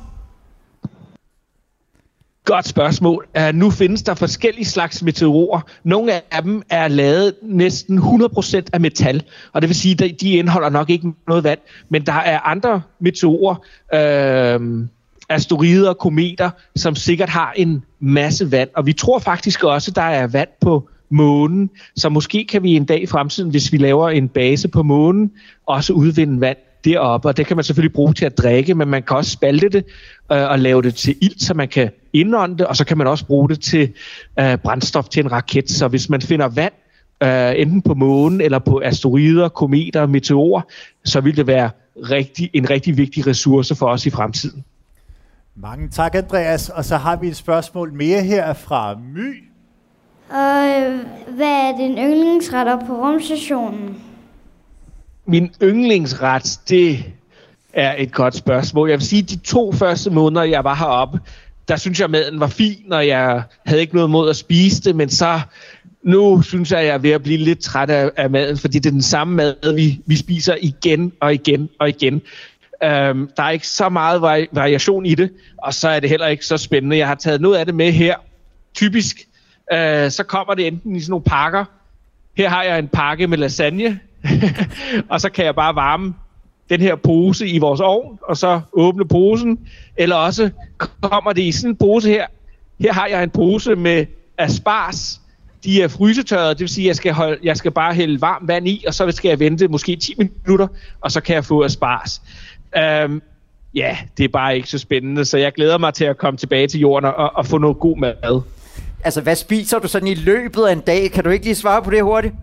Godt 2.46 2.68
spørgsmål. 2.68 3.28
Uh, 3.40 3.56
nu 3.56 3.72
findes 3.72 4.04
der 4.04 4.14
forskellige 4.14 4.66
slags 4.66 5.04
meteorer. 5.04 5.62
Nogle 5.84 6.14
af 6.14 6.44
dem 6.44 6.64
er 6.70 6.88
lavet 6.88 7.34
næsten 7.42 8.00
100% 8.00 8.62
af 8.74 8.82
metal, 8.82 9.24
og 9.54 9.62
det 9.62 9.68
vil 9.70 9.76
sige, 9.76 10.06
at 10.06 10.22
de 10.22 10.32
indeholder 10.32 10.70
nok 10.70 10.90
ikke 10.90 11.14
noget 11.28 11.44
vand. 11.44 11.60
Men 11.90 12.06
der 12.06 12.14
er 12.14 12.40
andre 12.40 12.82
meteorer, 13.00 13.56
øh, 13.94 14.88
asteroider 15.30 15.90
og 15.90 15.98
kometer, 15.98 16.50
som 16.76 16.96
sikkert 16.96 17.30
har 17.30 17.54
en 17.56 17.84
masse 18.00 18.52
vand. 18.52 18.70
Og 18.76 18.86
vi 18.86 18.94
tror 18.94 19.20
faktisk 19.20 19.64
også, 19.64 19.92
at 19.92 19.96
der 19.96 20.02
er 20.02 20.28
vand 20.28 20.50
på 20.62 20.90
månen, 21.14 21.70
så 21.96 22.10
måske 22.10 22.46
kan 22.50 22.64
vi 22.64 22.72
en 22.76 22.86
dag 22.86 23.04
i 23.04 23.06
fremtiden, 23.06 23.50
hvis 23.50 23.72
vi 23.72 23.78
laver 23.78 24.10
en 24.10 24.28
base 24.28 24.68
på 24.68 24.84
månen, 24.84 25.32
også 25.68 25.94
udvinde 25.94 26.42
vand 26.42 26.58
deroppe, 26.86 27.28
og 27.28 27.38
det 27.38 27.48
kan 27.48 27.58
man 27.58 27.64
selvfølgelig 27.64 27.94
bruge 27.94 28.14
til 28.14 28.26
at 28.26 28.38
drikke, 28.38 28.76
men 28.76 28.88
man 28.88 29.04
kan 29.04 29.18
også 29.18 29.32
spalte 29.32 29.70
det 29.70 29.86
øh, 30.32 30.50
og 30.50 30.60
lave 30.60 30.82
det 30.82 30.96
til 30.96 31.16
ild, 31.22 31.40
så 31.40 31.54
man 31.54 31.68
kan 31.68 31.90
indånde 32.14 32.58
det, 32.58 32.68
og 32.68 32.76
så 32.76 32.86
kan 32.86 32.98
man 32.98 33.08
også 33.08 33.26
bruge 33.26 33.50
det 33.50 33.60
til 33.60 33.94
øh, 34.40 34.58
brændstof 34.58 35.10
til 35.10 35.26
en 35.26 35.32
raket. 35.32 35.70
Så 35.70 35.88
hvis 35.88 36.10
man 36.10 36.22
finder 36.22 36.48
vand, 36.48 36.74
øh, 37.24 37.62
enten 37.62 37.82
på 37.82 37.94
månen 37.94 38.42
eller 38.42 38.60
på 38.60 38.82
asteroider, 38.84 39.50
kometer, 39.50 40.06
meteorer, 40.06 40.62
så 41.06 41.22
vil 41.22 41.38
det 41.38 41.48
være 41.48 41.70
rigtig, 41.96 42.50
en 42.54 42.70
rigtig 42.70 42.98
vigtig 42.98 43.28
ressource 43.28 43.76
for 43.76 43.88
os 43.88 44.06
i 44.06 44.10
fremtiden. 44.10 44.64
Mange 45.56 45.90
tak, 45.90 46.16
Andreas. 46.16 46.70
Og 46.70 46.86
så 46.86 46.98
har 46.98 47.16
vi 47.16 47.28
et 47.28 47.36
spørgsmål 47.36 47.94
mere 47.94 48.22
her 48.22 48.54
fra 48.54 48.96
My. 48.96 49.53
Og 50.30 50.68
øh, 50.68 51.00
hvad 51.36 51.48
er 51.48 51.78
din 51.78 51.98
yndlingsretter 51.98 52.86
på 52.88 52.94
rumstationen? 52.94 54.02
Min 55.26 55.52
yndlingsret, 55.64 56.60
det 56.70 57.04
er 57.74 57.96
et 57.98 58.12
godt 58.12 58.36
spørgsmål. 58.36 58.90
Jeg 58.90 59.00
vil 59.00 59.06
sige, 59.08 59.24
at 59.24 59.30
de 59.30 59.38
to 59.38 59.72
første 59.72 60.10
måneder, 60.10 60.44
jeg 60.44 60.64
var 60.64 60.76
heroppe, 60.76 61.20
der 61.68 61.76
synes 61.76 62.00
jeg, 62.00 62.06
at 62.06 62.12
maden 62.12 62.40
var 62.40 62.48
fin, 62.48 62.94
og 62.94 63.08
jeg 63.08 63.44
havde 63.66 63.82
ikke 63.82 63.96
noget 63.96 64.10
mod 64.10 64.30
at 64.30 64.36
spise 64.36 64.82
det, 64.82 64.96
men 64.96 65.10
så 65.10 65.42
nu 66.04 66.42
synes 66.42 66.72
jeg, 66.72 66.80
at 66.80 66.86
jeg 66.86 66.94
er 66.94 66.98
ved 66.98 67.12
at 67.12 67.24
blive 67.24 67.38
lidt 67.38 67.60
træt 67.60 67.90
af, 67.90 68.12
af 68.18 68.30
maden, 68.30 68.58
fordi 68.58 68.80
det 68.80 68.86
er 68.86 68.92
den 68.92 69.02
samme 69.02 69.36
mad, 69.36 69.76
vi, 69.76 70.02
vi 70.06 70.16
spiser 70.16 70.56
igen 70.62 71.14
og 71.20 71.34
igen 71.34 71.70
og 71.80 71.90
igen. 71.90 72.22
Øhm, 72.84 73.30
der 73.38 73.44
er 73.44 73.50
ikke 73.50 73.68
så 73.68 73.90
meget 73.90 74.20
vari- 74.20 74.48
variation 74.52 75.06
i 75.06 75.16
det, 75.16 75.32
og 75.58 75.74
så 75.74 75.90
er 75.90 76.00
det 76.00 76.10
heller 76.10 76.28
ikke 76.28 76.46
så 76.46 76.58
spændende. 76.58 76.98
Jeg 76.98 77.08
har 77.08 77.16
taget 77.16 77.42
noget 77.42 77.58
af 77.58 77.66
det 77.66 77.76
med 77.76 77.92
her. 77.92 78.16
Typisk, 78.76 79.18
øh, 79.72 80.12
så 80.12 80.24
kommer 80.28 80.54
det 80.54 80.68
enten 80.68 80.96
i 80.96 81.00
sådan 81.00 81.12
nogle 81.12 81.24
pakker. 81.24 81.66
Her 82.38 82.50
har 82.50 82.64
jeg 82.64 82.80
en 82.80 82.88
pakke 82.88 83.28
med 83.28 83.38
lasagne, 83.38 84.00
og 85.10 85.22
så 85.22 85.30
kan 85.30 85.46
jeg 85.46 85.56
bare 85.56 85.76
varme 85.76 86.14
den 86.70 86.82
her 86.82 86.96
pose 86.96 87.48
i 87.48 87.58
vores 87.58 87.80
ovn, 87.80 88.20
og 88.22 88.38
så 88.38 88.62
åbne 88.74 89.08
posen. 89.08 89.60
Eller 89.98 90.16
også 90.16 90.50
kommer 91.02 91.34
det 91.34 91.42
i 91.42 91.52
sådan 91.52 91.70
en 91.70 91.76
pose 91.76 92.10
her. 92.10 92.28
Her 92.80 92.94
har 92.94 93.08
jeg 93.08 93.24
en 93.24 93.30
pose 93.30 93.76
med 93.76 94.06
aspars. 94.38 95.22
De 95.64 95.82
er 95.82 95.88
frysetørrede, 95.88 96.50
det 96.50 96.60
vil 96.60 96.70
sige, 96.70 96.86
at 96.86 96.88
jeg 96.88 96.96
skal, 96.96 97.14
holde, 97.14 97.38
jeg 97.44 97.58
skal 97.58 97.72
bare 97.72 97.94
hælde 97.94 98.22
varmt 98.22 98.48
vand 98.48 98.68
i, 98.68 98.84
og 98.88 98.94
så 98.94 99.12
skal 99.12 99.30
jeg 99.30 99.40
vente 99.40 99.68
måske 99.68 99.96
10 99.96 100.14
minutter, 100.18 100.68
og 101.02 101.12
så 101.12 101.22
kan 101.22 101.36
jeg 101.36 101.46
få 101.46 101.64
aspars. 101.64 102.22
Um, 103.06 103.22
ja, 103.74 103.98
det 104.18 104.24
er 104.24 104.28
bare 104.28 104.56
ikke 104.56 104.70
så 104.70 104.78
spændende, 104.78 105.26
så 105.26 105.38
jeg 105.38 105.54
glæder 105.54 105.78
mig 105.78 105.94
til 105.94 106.06
at 106.06 106.18
komme 106.18 106.38
tilbage 106.38 106.68
til 106.68 106.80
jorden 106.80 107.10
og, 107.10 107.36
og 107.36 107.46
få 107.46 107.58
noget 107.58 107.80
god 107.80 107.98
mad. 107.98 108.42
Altså, 109.04 109.22
hvad 109.22 109.36
spiser 109.36 109.80
du 109.80 109.88
sådan 109.88 110.08
i 110.08 110.16
løbet 110.16 110.64
af 110.64 110.72
en 110.72 110.80
dag? 110.80 111.12
Kan 111.12 111.24
du 111.24 111.30
ikke 111.30 111.46
lige 111.46 111.56
svare 111.56 111.84
på 111.84 111.90
det 111.90 112.04
hurtigt? 112.04 112.34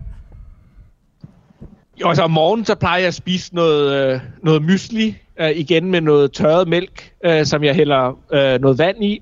Jo, 2.01 2.07
altså 2.07 2.23
om 2.23 2.31
morgenen, 2.31 2.65
så 2.65 2.75
plejer 2.75 2.97
jeg 2.97 3.07
at 3.07 3.13
spise 3.13 3.55
noget, 3.55 4.13
øh, 4.13 4.19
noget 4.43 4.61
mysli, 4.61 5.17
øh, 5.39 5.51
igen 5.51 5.91
med 5.91 6.01
noget 6.01 6.31
tørret 6.31 6.67
mælk, 6.67 7.11
øh, 7.25 7.45
som 7.45 7.63
jeg 7.63 7.75
hælder 7.75 8.19
øh, 8.33 8.61
noget 8.61 8.77
vand 8.77 9.03
i. 9.03 9.21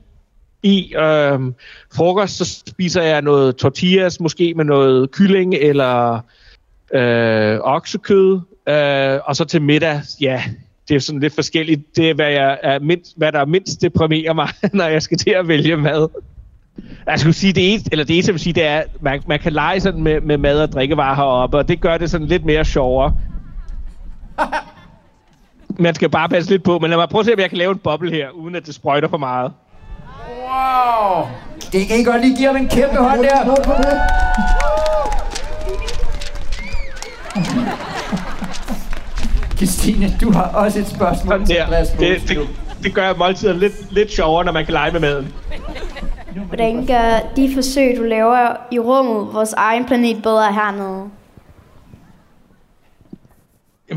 I 0.63 0.95
øh, 0.95 1.39
frokost, 1.95 2.37
så 2.37 2.61
spiser 2.67 3.01
jeg 3.01 3.21
noget 3.21 3.55
tortillas, 3.55 4.19
måske 4.19 4.53
med 4.53 4.65
noget 4.65 5.11
kylling 5.11 5.53
eller 5.53 6.19
øh, 6.93 7.59
oksekød. 7.61 8.39
Øh, 8.69 9.19
og 9.25 9.35
så 9.35 9.45
til 9.45 9.61
middag, 9.61 10.01
ja, 10.21 10.43
det 10.89 10.95
er 10.95 10.99
sådan 10.99 11.19
lidt 11.19 11.35
forskelligt. 11.35 11.95
Det 11.95 12.09
er, 12.09 12.13
hvad, 12.13 12.31
jeg 12.31 12.59
er 12.63 12.79
mindst, 12.79 13.17
hvad 13.17 13.31
der 13.31 13.45
mindst 13.45 13.81
deprimerer 13.81 14.33
mig, 14.33 14.49
når 14.73 14.85
jeg 14.87 15.01
skal 15.01 15.17
til 15.17 15.29
at 15.29 15.47
vælge 15.47 15.77
mad. 15.77 16.09
Jeg 17.07 17.19
skulle 17.19 17.33
sige, 17.33 17.53
det 17.53 17.71
eneste, 17.71 17.89
eller 17.91 18.05
det 18.05 18.13
eneste, 18.13 18.29
jeg 18.29 18.33
vil 18.33 18.41
sige, 18.41 18.53
det 18.53 18.65
er, 18.65 18.77
at 18.77 18.87
man, 19.01 19.21
man 19.27 19.39
kan 19.39 19.53
lege 19.53 19.79
sådan 19.79 20.03
med, 20.03 20.21
med 20.21 20.37
mad 20.37 20.61
og 20.61 20.71
drikkevarer 20.71 21.15
heroppe, 21.15 21.57
og 21.57 21.67
det 21.67 21.81
gør 21.81 21.97
det 21.97 22.11
sådan 22.11 22.27
lidt 22.27 22.45
mere 22.45 22.65
sjovere. 22.65 23.13
Man 25.79 25.95
skal 25.95 26.09
bare 26.09 26.29
passe 26.29 26.49
lidt 26.49 26.63
på, 26.63 26.79
men 26.79 26.89
lad 26.89 26.97
mig 26.97 27.09
prøve 27.09 27.19
at 27.19 27.25
se, 27.25 27.33
om 27.33 27.39
jeg 27.39 27.49
kan 27.49 27.57
lave 27.57 27.71
en 27.71 27.77
boble 27.77 28.11
her, 28.11 28.29
uden 28.29 28.55
at 28.55 28.65
det 28.65 28.75
sprøjter 28.75 29.07
for 29.07 29.17
meget. 29.17 29.51
Wow! 30.29 31.27
Det 31.71 31.87
kan 31.87 31.99
I 31.99 32.03
godt 32.03 32.21
lige 32.21 32.37
give 32.37 32.47
ham 32.47 32.55
en 32.55 32.69
kæmpe 32.69 32.97
hånd 32.97 33.23
der. 33.23 33.39
Christine, 39.57 40.17
du 40.21 40.31
har 40.31 40.43
også 40.43 40.79
et 40.79 40.87
spørgsmål 40.87 41.45
til 41.45 41.55
der. 41.55 41.63
Andreas 41.63 41.89
Det, 41.89 42.21
det, 42.27 42.37
det 42.83 42.93
gør 42.93 43.13
måltiden 43.13 43.59
lidt, 43.59 43.73
lidt 43.91 44.11
sjovere, 44.11 44.45
når 44.45 44.51
man 44.51 44.65
kan 44.65 44.73
lege 44.73 44.91
med 44.91 44.99
maden. 44.99 45.33
Hvordan 46.35 46.85
gør 46.85 47.33
de 47.35 47.53
forsøg, 47.53 47.97
du 47.97 48.03
laver 48.03 48.55
i 48.71 48.79
rummet, 48.79 49.33
vores 49.33 49.53
egen 49.53 49.85
planet 49.85 50.23
bedre 50.23 50.53
hernede? 50.53 51.09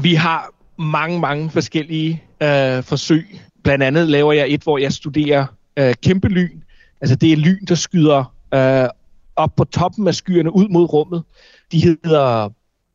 Vi 0.01 0.15
har 0.15 0.51
mange, 0.83 1.21
mange 1.21 1.51
forskellige 1.51 2.23
øh, 2.43 2.83
forsøg. 2.83 3.41
Blandt 3.65 3.85
andet 3.85 4.09
laver 4.09 4.33
jeg 4.33 4.47
et, 4.49 4.63
hvor 4.63 4.79
jeg 4.79 4.93
studerer 4.93 5.47
øh, 5.77 5.95
kæmpe 6.03 6.29
lyn. 6.29 6.61
Altså 7.01 7.17
det 7.17 7.33
er 7.33 7.37
lyn, 7.37 7.65
der 7.69 7.75
skyder 7.75 8.35
øh, 8.55 8.89
op 9.37 9.51
på 9.57 9.65
toppen 9.65 10.09
af 10.09 10.15
skyerne 10.15 10.55
ud 10.55 10.69
mod 10.69 10.93
rummet. 10.93 11.23
De 11.73 11.81
hedder 11.81 12.49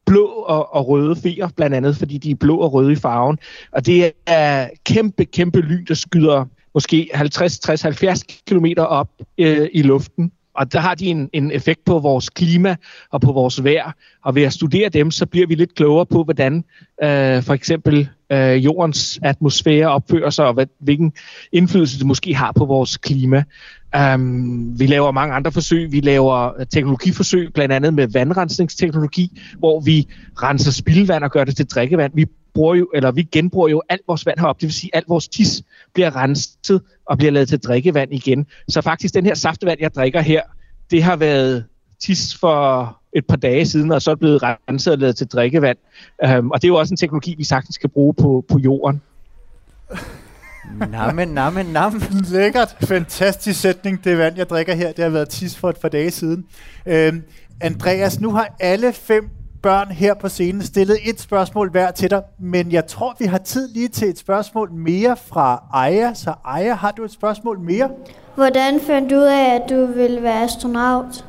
blå 0.05 0.25
og, 0.25 0.75
og 0.75 0.87
røde 0.87 1.15
feer, 1.15 1.49
blandt 1.55 1.75
andet, 1.75 1.97
fordi 1.97 2.17
de 2.17 2.31
er 2.31 2.35
blå 2.35 2.57
og 2.57 2.73
røde 2.73 2.91
i 2.91 2.95
farven. 2.95 3.39
Og 3.71 3.85
det 3.85 4.11
er 4.25 4.69
kæmpe, 4.85 5.25
kæmpe 5.25 5.61
lyn, 5.61 5.85
der 5.85 5.93
skyder 5.93 6.45
måske 6.77 7.09
50, 7.13 7.59
60, 7.59 7.81
70 7.81 8.23
km 8.47 8.65
op 8.77 9.09
øh, 9.37 9.69
i 9.73 9.81
luften. 9.81 10.31
Og 10.53 10.73
der 10.73 10.79
har 10.79 10.95
de 10.95 11.05
en, 11.05 11.29
en 11.33 11.51
effekt 11.51 11.85
på 11.85 11.99
vores 11.99 12.29
klima 12.29 12.75
og 13.11 13.21
på 13.21 13.31
vores 13.31 13.63
vejr. 13.63 13.91
Og 14.23 14.35
ved 14.35 14.43
at 14.43 14.53
studere 14.53 14.89
dem, 14.89 15.11
så 15.11 15.25
bliver 15.25 15.47
vi 15.47 15.55
lidt 15.55 15.75
klogere 15.75 16.05
på, 16.05 16.23
hvordan 16.23 16.63
øh, 17.03 17.43
for 17.43 17.53
eksempel 17.53 18.09
øh, 18.31 18.65
jordens 18.65 19.19
atmosfære 19.23 19.87
opfører 19.87 20.29
sig, 20.29 20.45
og 20.45 20.53
hvad, 20.53 20.67
hvilken 20.79 21.13
indflydelse 21.51 21.99
det 21.99 22.05
måske 22.07 22.35
har 22.35 22.51
på 22.51 22.65
vores 22.65 22.97
klima. 22.97 23.43
Um, 24.13 24.79
vi 24.79 24.85
laver 24.85 25.11
mange 25.11 25.35
andre 25.35 25.51
forsøg. 25.51 25.91
Vi 25.91 25.99
laver 25.99 26.59
øh, 26.59 26.65
teknologiforsøg, 26.65 27.53
blandt 27.53 27.73
andet 27.73 27.93
med 27.93 28.07
vandrensningsteknologi, 28.07 29.39
hvor 29.57 29.79
vi 29.79 30.07
renser 30.43 30.71
spildevand 30.71 31.23
og 31.23 31.31
gør 31.31 31.43
det 31.43 31.55
til 31.55 31.65
drikkevand. 31.65 32.11
Vi 32.15 32.25
bruger 32.57 32.75
jo, 32.75 32.89
eller 32.93 33.11
vi 33.11 33.23
genbruger 33.23 33.69
jo 33.69 33.81
alt 33.89 34.01
vores 34.07 34.25
vand 34.25 34.39
heroppe. 34.39 34.61
Det 34.61 34.67
vil 34.67 34.73
sige, 34.73 34.89
at 34.93 34.97
alt 34.97 35.09
vores 35.09 35.27
tis 35.27 35.63
bliver 35.93 36.15
renset 36.15 36.81
og 37.05 37.17
bliver 37.17 37.31
lavet 37.31 37.49
til 37.49 37.59
drikkevand 37.59 38.13
igen. 38.13 38.45
Så 38.67 38.81
faktisk 38.81 39.13
den 39.13 39.25
her 39.25 39.35
saftevand, 39.35 39.77
jeg 39.81 39.93
drikker 39.95 40.21
her, 40.21 40.41
det 40.91 41.03
har 41.03 41.15
været 41.15 41.65
tis 41.99 42.35
for 42.35 42.97
et 43.13 43.25
par 43.27 43.35
dage 43.35 43.65
siden, 43.65 43.91
og 43.91 44.01
så 44.01 44.11
er 44.11 44.15
det 44.15 44.19
blevet 44.19 44.43
renset 44.43 44.93
og 44.93 44.99
lavet 44.99 45.15
til 45.15 45.27
drikkevand. 45.27 45.77
Um, 46.37 46.51
og 46.51 46.61
det 46.61 46.67
er 46.67 46.69
jo 46.69 46.75
også 46.75 46.93
en 46.93 46.97
teknologi, 46.97 47.35
vi 47.37 47.43
sagtens 47.43 47.77
kan 47.77 47.89
bruge 47.89 48.13
på, 48.13 48.45
på 48.49 48.59
jorden. 48.59 49.01
Namen, 50.91 51.27
namen, 51.27 51.65
namen. 51.65 52.01
Lækkert. 52.31 52.75
Fantastisk 52.83 53.61
sætning. 53.61 54.03
Det 54.03 54.17
vand, 54.17 54.37
jeg 54.37 54.49
drikker 54.49 54.75
her, 54.75 54.91
det 54.91 55.03
har 55.03 55.09
været 55.09 55.29
tis 55.29 55.57
for 55.57 55.69
et 55.69 55.77
par 55.77 55.89
dage 55.89 56.11
siden. 56.11 56.45
Øhm, 56.85 57.23
Andreas, 57.61 58.19
nu 58.19 58.31
har 58.31 58.55
alle 58.59 58.93
fem 58.93 59.29
børn 59.67 59.91
her 59.91 60.13
på 60.13 60.29
scenen 60.29 60.63
stillet 60.63 60.97
et 61.03 61.21
spørgsmål 61.21 61.71
hver 61.71 61.91
til 61.91 62.09
dig, 62.09 62.21
men 62.39 62.71
jeg 62.71 62.87
tror, 62.87 63.15
vi 63.19 63.25
har 63.25 63.37
tid 63.37 63.73
lige 63.73 63.87
til 63.87 64.09
et 64.09 64.17
spørgsmål 64.17 64.71
mere 64.71 65.17
fra 65.27 65.63
Aya. 65.73 66.13
Så 66.13 66.33
Aya, 66.45 66.73
har 66.73 66.91
du 66.91 67.03
et 67.03 67.11
spørgsmål 67.11 67.59
mere? 67.59 67.89
Hvordan 68.35 68.79
fandt 68.87 69.09
du 69.09 69.15
ud 69.15 69.21
af, 69.21 69.55
at 69.55 69.69
du 69.69 69.85
ville 69.85 70.23
være 70.23 70.43
astronaut? 70.43 71.25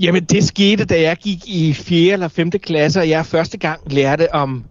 Jamen, 0.00 0.24
det 0.24 0.44
skete, 0.44 0.84
da 0.84 1.00
jeg 1.00 1.16
gik 1.16 1.48
i 1.48 1.72
4. 1.72 2.12
eller 2.12 2.28
5. 2.28 2.50
klasse, 2.50 3.00
og 3.00 3.08
jeg 3.08 3.26
første 3.26 3.58
gang 3.58 3.92
lærte 3.92 4.34
om 4.34 4.64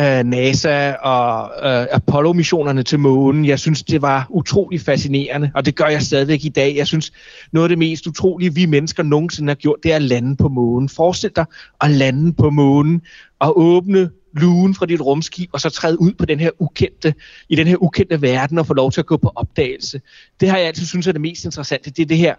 øh, 0.00 0.24
NASA 0.24 0.92
og 0.92 1.50
øh, 1.70 1.86
Apollo-missionerne 1.92 2.82
til 2.82 2.98
månen. 2.98 3.44
Jeg 3.44 3.58
synes, 3.58 3.82
det 3.82 4.02
var 4.02 4.26
utrolig 4.30 4.80
fascinerende, 4.80 5.50
og 5.54 5.66
det 5.66 5.76
gør 5.76 5.86
jeg 5.86 6.02
stadigvæk 6.02 6.44
i 6.44 6.48
dag. 6.48 6.76
Jeg 6.76 6.86
synes, 6.86 7.12
noget 7.52 7.64
af 7.64 7.68
det 7.68 7.78
mest 7.78 8.06
utrolige, 8.06 8.54
vi 8.54 8.66
mennesker 8.66 9.02
nogensinde 9.02 9.50
har 9.50 9.54
gjort, 9.54 9.78
det 9.82 9.92
er 9.92 9.96
at 9.96 10.02
lande 10.02 10.36
på 10.36 10.48
månen. 10.48 10.88
Forestil 10.88 11.30
dig 11.36 11.44
at 11.80 11.90
lande 11.90 12.32
på 12.32 12.50
månen 12.50 13.02
og 13.38 13.60
åbne 13.60 14.10
lugen 14.32 14.74
fra 14.74 14.86
dit 14.86 15.00
rumskib, 15.00 15.50
og 15.52 15.60
så 15.60 15.70
træde 15.70 16.00
ud 16.00 16.12
på 16.12 16.24
den 16.24 16.40
her 16.40 16.50
ukendte, 16.58 17.14
i 17.48 17.56
den 17.56 17.66
her 17.66 17.82
ukendte 17.82 18.22
verden 18.22 18.58
og 18.58 18.66
få 18.66 18.74
lov 18.74 18.92
til 18.92 19.00
at 19.00 19.06
gå 19.06 19.16
på 19.16 19.32
opdagelse. 19.34 20.00
Det 20.40 20.50
har 20.50 20.58
jeg 20.58 20.66
altid 20.66 20.86
synes 20.86 21.06
er 21.06 21.12
det 21.12 21.20
mest 21.20 21.44
interessante. 21.44 21.90
Det 21.90 22.02
er 22.02 22.06
det 22.06 22.16
her, 22.16 22.34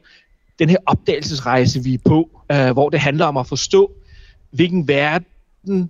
den 0.60 0.70
her 0.70 0.78
opdagelsesrejse, 0.86 1.84
vi 1.84 1.94
er 1.94 1.98
på, 2.06 2.30
øh, 2.52 2.72
hvor 2.72 2.90
det 2.90 3.00
handler 3.00 3.26
om 3.26 3.38
at 3.38 3.48
forstå, 3.48 3.92
hvilken 4.52 4.88
verden 4.88 5.90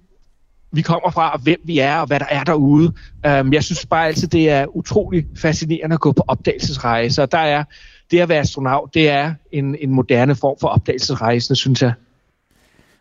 vi 0.71 0.81
kommer 0.81 1.11
fra, 1.11 1.33
og 1.33 1.39
hvem 1.39 1.59
vi 1.63 1.79
er, 1.79 1.97
og 1.97 2.07
hvad 2.07 2.19
der 2.19 2.25
er 2.29 2.43
derude. 2.43 2.93
Um, 3.27 3.53
jeg 3.53 3.63
synes 3.63 3.85
bare 3.85 4.07
altid, 4.07 4.27
det 4.27 4.49
er 4.49 4.75
utrolig 4.75 5.25
fascinerende 5.37 5.93
at 5.93 5.99
gå 5.99 6.11
på 6.11 6.23
opdagelsesrejse, 6.27 7.23
og 7.23 7.31
der 7.31 7.37
er 7.37 7.63
det 8.11 8.19
at 8.19 8.29
være 8.29 8.39
astronaut, 8.39 8.93
det 8.93 9.09
er 9.09 9.33
en, 9.51 9.75
en 9.79 9.91
moderne 9.91 10.35
form 10.35 10.57
for 10.61 10.67
opdagelsesrejse, 10.67 11.55
synes 11.55 11.81
jeg. 11.81 11.93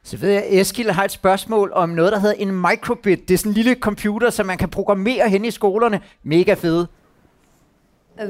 Så 0.03 0.17
ved 0.17 0.31
jeg, 0.31 0.45
Eskil 0.49 0.93
har 0.93 1.05
et 1.05 1.13
spørgsmål 1.13 1.73
om 1.75 1.89
noget, 1.89 2.13
der 2.13 2.19
hedder 2.19 2.35
en 2.39 2.61
microbit. 2.61 3.29
Det 3.29 3.35
er 3.35 3.39
sådan 3.39 3.51
en 3.51 3.55
lille 3.55 3.75
computer, 3.75 4.31
som 4.31 4.47
man 4.47 4.59
kan 4.59 4.69
programmere 4.69 5.29
hen 5.29 5.45
i 5.45 5.51
skolerne. 5.51 6.01
Mega 6.23 6.55
fede. 6.55 6.87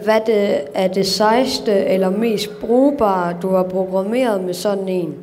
Hvad 0.04 0.20
det, 0.26 0.64
er 0.74 0.88
det 0.88 1.06
sejste 1.06 1.72
eller 1.72 2.10
mest 2.10 2.60
brugbare, 2.60 3.36
du 3.42 3.54
har 3.54 3.62
programmeret 3.62 4.44
med 4.44 4.54
sådan 4.54 4.88
en? 4.88 5.14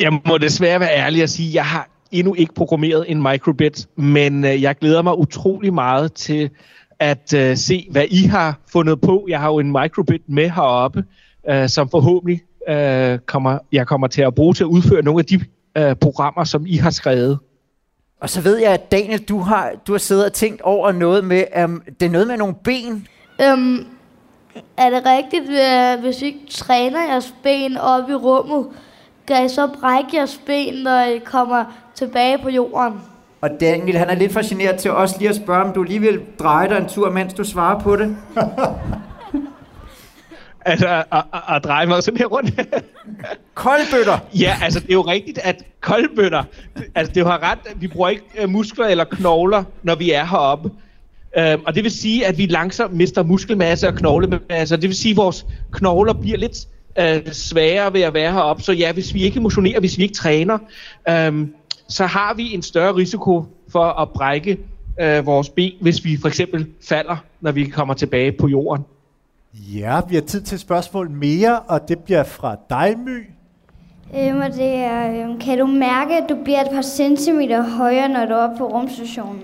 Jeg 0.00 0.12
må 0.26 0.38
desværre 0.38 0.80
være 0.80 0.96
ærlig 0.96 1.22
og 1.22 1.28
sige, 1.28 1.48
at 1.48 1.54
jeg 1.54 1.64
har 1.64 1.88
endnu 2.12 2.34
ikke 2.34 2.54
programmeret 2.54 3.04
en 3.08 3.22
microbit, 3.22 3.86
men 3.96 4.44
øh, 4.44 4.62
jeg 4.62 4.76
glæder 4.76 5.02
mig 5.02 5.18
utrolig 5.18 5.74
meget 5.74 6.12
til 6.12 6.50
at 6.98 7.34
uh, 7.36 7.56
se, 7.56 7.88
hvad 7.90 8.04
I 8.10 8.22
har 8.26 8.58
fundet 8.72 9.00
på. 9.00 9.26
Jeg 9.28 9.40
har 9.40 9.48
jo 9.48 9.58
en 9.58 9.72
microbit 9.72 10.22
med 10.26 10.50
heroppe, 10.50 11.04
uh, 11.50 11.66
som 11.66 11.88
forhåbentlig 11.90 12.42
uh, 12.70 13.18
kommer, 13.26 13.58
jeg 13.72 13.86
kommer 13.86 14.06
til 14.06 14.22
at 14.22 14.34
bruge 14.34 14.54
til 14.54 14.64
at 14.64 14.68
udføre 14.68 15.02
nogle 15.02 15.20
af 15.20 15.24
de 15.24 15.40
uh, 15.80 15.96
programmer, 15.96 16.44
som 16.44 16.66
I 16.66 16.76
har 16.76 16.90
skrevet. 16.90 17.38
Og 18.20 18.30
så 18.30 18.40
ved 18.40 18.58
jeg, 18.58 18.72
at 18.72 18.92
Daniel, 18.92 19.18
du 19.18 19.38
har, 19.38 19.72
du 19.86 19.92
har 19.92 19.98
siddet 19.98 20.24
og 20.24 20.32
tænkt 20.32 20.60
over 20.62 20.92
noget 20.92 21.24
med, 21.24 21.44
um, 21.64 21.82
det 22.00 22.06
er 22.06 22.10
noget 22.10 22.26
med 22.26 22.36
nogle 22.36 22.54
ben. 22.64 23.06
Øhm, 23.42 23.86
er 24.76 24.90
det 24.90 25.02
rigtigt, 25.06 25.50
øh, 25.50 26.04
hvis 26.04 26.22
I 26.22 26.26
ikke 26.26 26.46
træner 26.50 27.02
jeres 27.02 27.34
ben 27.42 27.76
op 27.76 28.10
i 28.10 28.14
rummet, 28.14 28.66
kan 29.28 29.46
I 29.46 29.48
så 29.48 29.68
brække 29.80 30.08
jeres 30.16 30.40
ben, 30.46 30.74
når 30.74 31.00
I 31.00 31.18
kommer 31.18 31.64
tilbage 31.94 32.38
på 32.38 32.48
jorden? 32.48 33.00
Og 33.40 33.50
Daniel, 33.60 33.98
han 33.98 34.10
er 34.10 34.14
lidt 34.14 34.32
fascineret 34.32 34.78
til 34.78 34.90
også 34.90 35.16
lige 35.18 35.28
at 35.28 35.36
spørge, 35.36 35.64
om 35.64 35.72
du 35.72 35.82
lige 35.82 36.00
vil 36.00 36.20
dreje 36.38 36.68
dig 36.68 36.76
en 36.76 36.88
tur, 36.88 37.10
mens 37.10 37.34
du 37.34 37.44
svarer 37.44 37.80
på 37.80 37.96
det. 37.96 38.16
Altså, 40.64 40.88
at, 40.88 41.04
at, 41.12 41.40
at 41.56 41.64
dreje 41.64 41.86
mig 41.86 42.02
sådan 42.02 42.18
her 42.18 42.26
rundt. 42.26 42.60
Koldbøtter! 43.54 44.18
ja, 44.34 44.56
altså, 44.62 44.80
det 44.80 44.90
er 44.90 44.94
jo 44.94 45.00
rigtigt, 45.00 45.38
at 45.38 45.64
koldbøtter, 45.80 46.44
altså, 46.94 47.12
det 47.14 47.26
har 47.26 47.50
ret, 47.50 47.58
vi 47.76 47.88
bruger 47.88 48.08
ikke 48.08 48.22
uh, 48.44 48.50
muskler 48.50 48.86
eller 48.86 49.04
knogler, 49.04 49.64
når 49.82 49.94
vi 49.94 50.10
er 50.12 50.24
heroppe. 50.24 50.70
Uh, 51.38 51.62
og 51.66 51.74
det 51.74 51.84
vil 51.84 51.90
sige, 51.90 52.26
at 52.26 52.38
vi 52.38 52.46
langsomt 52.46 52.94
mister 52.94 53.22
muskelmasse 53.22 53.88
og 53.88 53.94
knoglemasse, 53.94 54.76
det 54.76 54.82
vil 54.88 54.96
sige, 54.96 55.12
at 55.12 55.16
vores 55.16 55.46
knogler 55.72 56.12
bliver 56.12 56.38
lidt 56.38 56.56
uh, 56.98 57.32
sværere 57.32 57.92
ved 57.92 58.00
at 58.00 58.14
være 58.14 58.32
heroppe. 58.32 58.62
Så 58.62 58.72
ja, 58.72 58.92
hvis 58.92 59.14
vi 59.14 59.22
ikke 59.22 59.40
motionerer, 59.40 59.80
hvis 59.80 59.98
vi 59.98 60.02
ikke 60.02 60.14
træner, 60.14 60.58
um, 61.28 61.54
så 61.88 62.06
har 62.06 62.34
vi 62.34 62.54
en 62.54 62.62
større 62.62 62.96
risiko 62.96 63.44
for 63.68 63.84
at 63.84 64.08
brække 64.10 64.58
uh, 65.02 65.26
vores 65.26 65.48
ben, 65.48 65.72
hvis 65.80 66.04
vi 66.04 66.16
for 66.16 66.28
eksempel 66.28 66.66
falder, 66.88 67.16
når 67.40 67.52
vi 67.52 67.64
kommer 67.64 67.94
tilbage 67.94 68.32
på 68.32 68.48
jorden. 68.48 68.84
Ja, 69.54 70.00
vi 70.08 70.14
har 70.14 70.22
tid 70.22 70.40
til 70.40 70.58
spørgsmål 70.58 71.10
mere, 71.10 71.60
og 71.60 71.88
det 71.88 71.98
bliver 71.98 72.24
fra 72.24 72.56
dig, 72.70 72.98
My. 72.98 73.26
Øhm, 74.18 74.40
og 74.40 74.52
det 74.52 74.74
er, 74.74 75.22
øhm, 75.22 75.40
kan 75.40 75.58
du 75.58 75.66
mærke, 75.66 76.16
at 76.16 76.24
du 76.28 76.36
bliver 76.44 76.60
et 76.60 76.70
par 76.72 76.82
centimeter 76.82 77.62
højere, 77.62 78.08
når 78.08 78.26
du 78.26 78.32
er 78.32 78.36
oppe 78.36 78.58
på 78.58 78.66
rumstationen? 78.66 79.42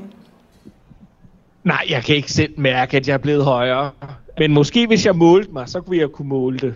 Nej, 1.64 1.86
jeg 1.90 2.04
kan 2.04 2.16
ikke 2.16 2.32
selv 2.32 2.60
mærke, 2.60 2.96
at 2.96 3.08
jeg 3.08 3.14
er 3.14 3.18
blevet 3.18 3.44
højere. 3.44 3.90
Men 4.38 4.52
måske 4.52 4.86
hvis 4.86 5.06
jeg 5.06 5.16
målte 5.16 5.50
mig, 5.52 5.68
så 5.68 5.80
kunne 5.80 5.98
jeg 5.98 6.08
kunne 6.08 6.28
måle 6.28 6.58
det. 6.58 6.74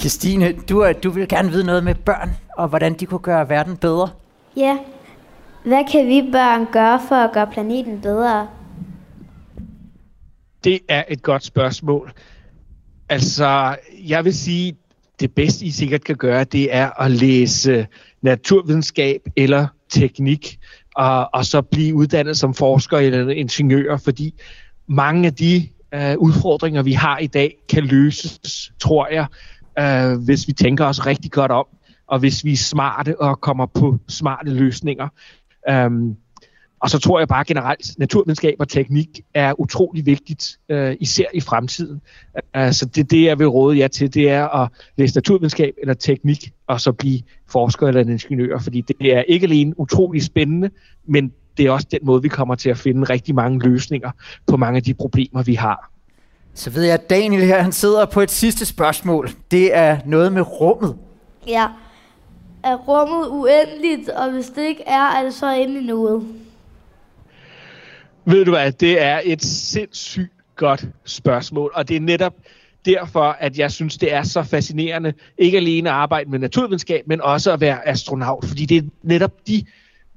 Christine, 0.00 0.52
du, 0.52 0.92
du 1.02 1.10
vil 1.10 1.28
gerne 1.28 1.50
vide 1.50 1.64
noget 1.64 1.84
med 1.84 1.94
børn, 1.94 2.30
og 2.56 2.68
hvordan 2.68 2.94
de 2.94 3.06
kunne 3.06 3.20
gøre 3.20 3.48
verden 3.48 3.76
bedre. 3.76 4.08
Ja. 4.56 4.78
Hvad 5.64 5.84
kan 5.92 6.08
vi 6.08 6.22
børn 6.32 6.66
gøre 6.72 7.00
for 7.08 7.14
at 7.14 7.32
gøre 7.32 7.46
planeten 7.52 8.00
bedre? 8.00 8.48
Det 10.64 10.78
er 10.88 11.04
et 11.08 11.22
godt 11.22 11.44
spørgsmål. 11.44 12.12
Altså, 13.08 13.76
jeg 14.06 14.24
vil 14.24 14.34
sige, 14.34 14.76
det 15.20 15.34
bedste 15.34 15.64
I 15.64 15.70
sikkert 15.70 16.04
kan 16.04 16.16
gøre, 16.16 16.44
det 16.44 16.74
er 16.74 17.00
at 17.00 17.10
læse 17.10 17.86
naturvidenskab 18.22 19.20
eller 19.36 19.66
teknik, 19.88 20.58
og, 20.96 21.34
og 21.34 21.44
så 21.44 21.62
blive 21.62 21.94
uddannet 21.94 22.38
som 22.38 22.54
forsker 22.54 22.98
eller 22.98 23.28
ingeniør, 23.28 23.96
fordi 23.96 24.34
mange 24.86 25.26
af 25.26 25.34
de 25.34 25.68
øh, 25.94 26.18
udfordringer, 26.18 26.82
vi 26.82 26.92
har 26.92 27.18
i 27.18 27.26
dag, 27.26 27.54
kan 27.68 27.84
løses, 27.84 28.72
tror 28.78 29.08
jeg, 29.12 29.26
øh, 29.80 30.24
hvis 30.24 30.48
vi 30.48 30.52
tænker 30.52 30.84
os 30.84 31.06
rigtig 31.06 31.30
godt 31.30 31.50
om, 31.50 31.66
og 32.06 32.18
hvis 32.18 32.44
vi 32.44 32.52
er 32.52 32.56
smarte 32.56 33.20
og 33.20 33.40
kommer 33.40 33.66
på 33.66 33.98
smarte 34.08 34.50
løsninger. 34.50 35.08
Øhm, 35.68 36.16
og 36.80 36.90
så 36.90 36.98
tror 36.98 37.18
jeg 37.18 37.28
bare 37.28 37.44
generelt, 37.44 37.98
naturvidenskab 37.98 38.54
og 38.58 38.68
teknik 38.68 39.20
er 39.34 39.60
utrolig 39.60 40.06
vigtigt, 40.06 40.58
øh, 40.68 40.96
især 41.00 41.24
i 41.34 41.40
fremtiden. 41.40 42.00
Øh, 42.56 42.72
så 42.72 42.86
det 42.86 43.00
er 43.00 43.04
det, 43.04 43.24
jeg 43.24 43.38
vil 43.38 43.46
råde 43.46 43.78
jer 43.78 43.88
til, 43.88 44.14
det 44.14 44.30
er 44.30 44.48
at 44.48 44.68
læse 44.96 45.16
naturvidenskab 45.16 45.74
eller 45.80 45.94
teknik, 45.94 46.52
og 46.66 46.80
så 46.80 46.92
blive 46.92 47.20
forsker 47.48 47.88
eller 47.88 48.00
en 48.00 48.08
ingeniør, 48.08 48.58
fordi 48.58 48.80
det 48.80 49.16
er 49.16 49.22
ikke 49.22 49.44
alene 49.44 49.80
utrolig 49.80 50.22
spændende, 50.22 50.70
men 51.06 51.32
det 51.56 51.66
er 51.66 51.70
også 51.70 51.86
den 51.90 52.00
måde, 52.02 52.22
vi 52.22 52.28
kommer 52.28 52.54
til 52.54 52.70
at 52.70 52.78
finde 52.78 53.04
rigtig 53.04 53.34
mange 53.34 53.68
løsninger 53.68 54.10
på 54.46 54.56
mange 54.56 54.76
af 54.76 54.82
de 54.82 54.94
problemer, 54.94 55.42
vi 55.42 55.54
har. 55.54 55.90
Så 56.54 56.70
ved 56.70 56.82
jeg, 56.82 56.94
at 56.94 57.10
Daniel 57.10 57.42
her, 57.42 57.62
han 57.62 57.72
sidder 57.72 58.06
på 58.06 58.20
et 58.20 58.30
sidste 58.30 58.66
spørgsmål. 58.66 59.30
Det 59.50 59.74
er 59.74 59.98
noget 60.06 60.32
med 60.32 60.60
rummet. 60.60 60.96
Ja. 61.46 61.66
Er 62.64 62.76
rummet 62.76 63.28
uendeligt, 63.28 64.08
og 64.08 64.30
hvis 64.30 64.46
det 64.46 64.62
ikke 64.62 64.82
er, 64.86 65.18
er 65.18 65.22
det 65.22 65.34
så 65.34 65.52
inde 65.52 65.80
i 65.80 65.84
noget? 65.84 66.26
Ved 68.24 68.44
du 68.44 68.50
hvad, 68.50 68.72
det 68.72 69.02
er 69.02 69.20
et 69.24 69.44
sindssygt 69.44 70.32
godt 70.56 70.84
spørgsmål, 71.04 71.70
og 71.74 71.88
det 71.88 71.96
er 71.96 72.00
netop 72.00 72.34
derfor, 72.84 73.24
at 73.24 73.58
jeg 73.58 73.72
synes, 73.72 73.98
det 73.98 74.12
er 74.14 74.22
så 74.22 74.42
fascinerende, 74.42 75.12
ikke 75.38 75.56
alene 75.56 75.90
at 75.90 75.94
arbejde 75.96 76.30
med 76.30 76.38
naturvidenskab, 76.38 77.06
men 77.06 77.20
også 77.20 77.52
at 77.52 77.60
være 77.60 77.88
astronaut, 77.88 78.44
fordi 78.44 78.64
det 78.64 78.76
er 78.76 78.88
netop 79.02 79.32
de 79.46 79.64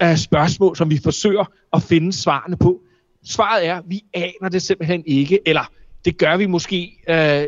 uh, 0.04 0.16
spørgsmål, 0.16 0.76
som 0.76 0.90
vi 0.90 1.00
forsøger 1.04 1.46
at 1.74 1.84
finde 1.84 2.14
svarene 2.14 2.58
på. 2.58 2.80
Svaret 3.26 3.68
er, 3.68 3.76
at 3.76 3.84
vi 3.88 4.02
aner 4.14 4.50
det 4.50 4.62
simpelthen 4.62 5.04
ikke, 5.06 5.40
eller 5.46 5.72
det 6.06 6.18
gør 6.18 6.38
vi 6.38 6.46
måske 6.46 6.98
øh, 7.10 7.48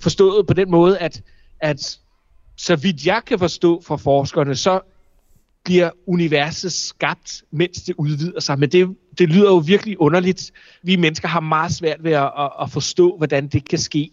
forstået 0.00 0.46
på 0.46 0.54
den 0.54 0.70
måde, 0.70 0.98
at, 0.98 1.22
at 1.60 1.98
så 2.56 2.76
vidt 2.76 3.06
jeg 3.06 3.22
kan 3.26 3.38
forstå 3.38 3.82
fra 3.82 3.96
forskerne, 3.96 4.56
så 4.56 4.80
bliver 5.64 5.90
universet 6.06 6.72
skabt, 6.72 7.44
mens 7.50 7.82
det 7.82 7.94
udvider 7.98 8.40
sig. 8.40 8.58
Men 8.58 8.68
det, 8.68 8.96
det 9.20 9.28
lyder 9.28 9.50
jo 9.50 9.56
virkelig 9.56 10.00
underligt. 10.00 10.52
Vi 10.82 10.96
mennesker 10.96 11.28
har 11.28 11.40
meget 11.40 11.72
svært 11.72 12.04
ved 12.04 12.12
at, 12.12 12.30
at, 12.38 12.50
at 12.62 12.70
forstå, 12.70 13.16
hvordan 13.16 13.48
det 13.48 13.68
kan 13.68 13.78
ske. 13.78 14.10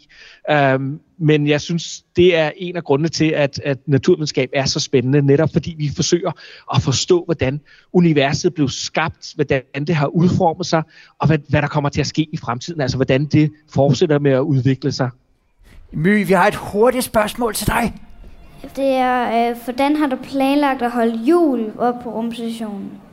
Um, 0.76 1.00
men 1.20 1.48
jeg 1.48 1.62
synes, 1.62 2.04
det 2.16 2.36
er 2.36 2.52
en 2.58 2.76
af 2.76 2.84
grundene 2.84 3.10
til, 3.10 3.26
at, 3.26 3.60
at 3.64 3.78
naturvidenskab 3.86 4.50
er 4.54 4.66
så 4.66 4.80
spændende, 4.80 5.22
netop 5.22 5.50
fordi 5.54 5.76
vi 5.78 5.92
forsøger 5.96 6.32
at 6.76 6.82
forstå, 6.82 7.24
hvordan 7.26 7.62
universet 7.94 8.54
blev 8.54 8.70
skabt, 8.70 9.34
hvordan 9.36 9.64
det 9.88 9.96
har 9.96 10.08
udformet 10.08 10.66
sig, 10.66 10.84
og 11.20 11.28
hvad, 11.28 11.40
hvad 11.50 11.62
der 11.62 11.68
kommer 11.68 11.90
til 11.90 12.02
at 12.02 12.08
ske 12.08 12.28
i 12.34 12.38
fremtiden, 12.38 12.82
altså 12.82 12.98
hvordan 12.98 13.26
det 13.26 13.52
fortsætter 13.74 14.20
med 14.20 14.32
at 14.32 14.42
udvikle 14.42 14.92
sig. 14.92 15.10
My, 15.92 16.28
vi 16.28 16.34
har 16.34 16.48
et 16.48 16.56
hurtigt 16.56 17.04
spørgsmål 17.04 17.54
til 17.54 17.68
dig. 17.68 17.94
Det 18.76 18.90
er, 18.90 19.50
øh, 19.50 19.58
hvordan 19.64 19.96
har 19.96 20.08
du 20.08 20.16
planlagt 20.24 20.82
at 20.82 20.92
holde 20.92 21.20
jul 21.30 21.72
op 21.78 21.96
på 22.04 22.10
rumstationen? 22.10 23.07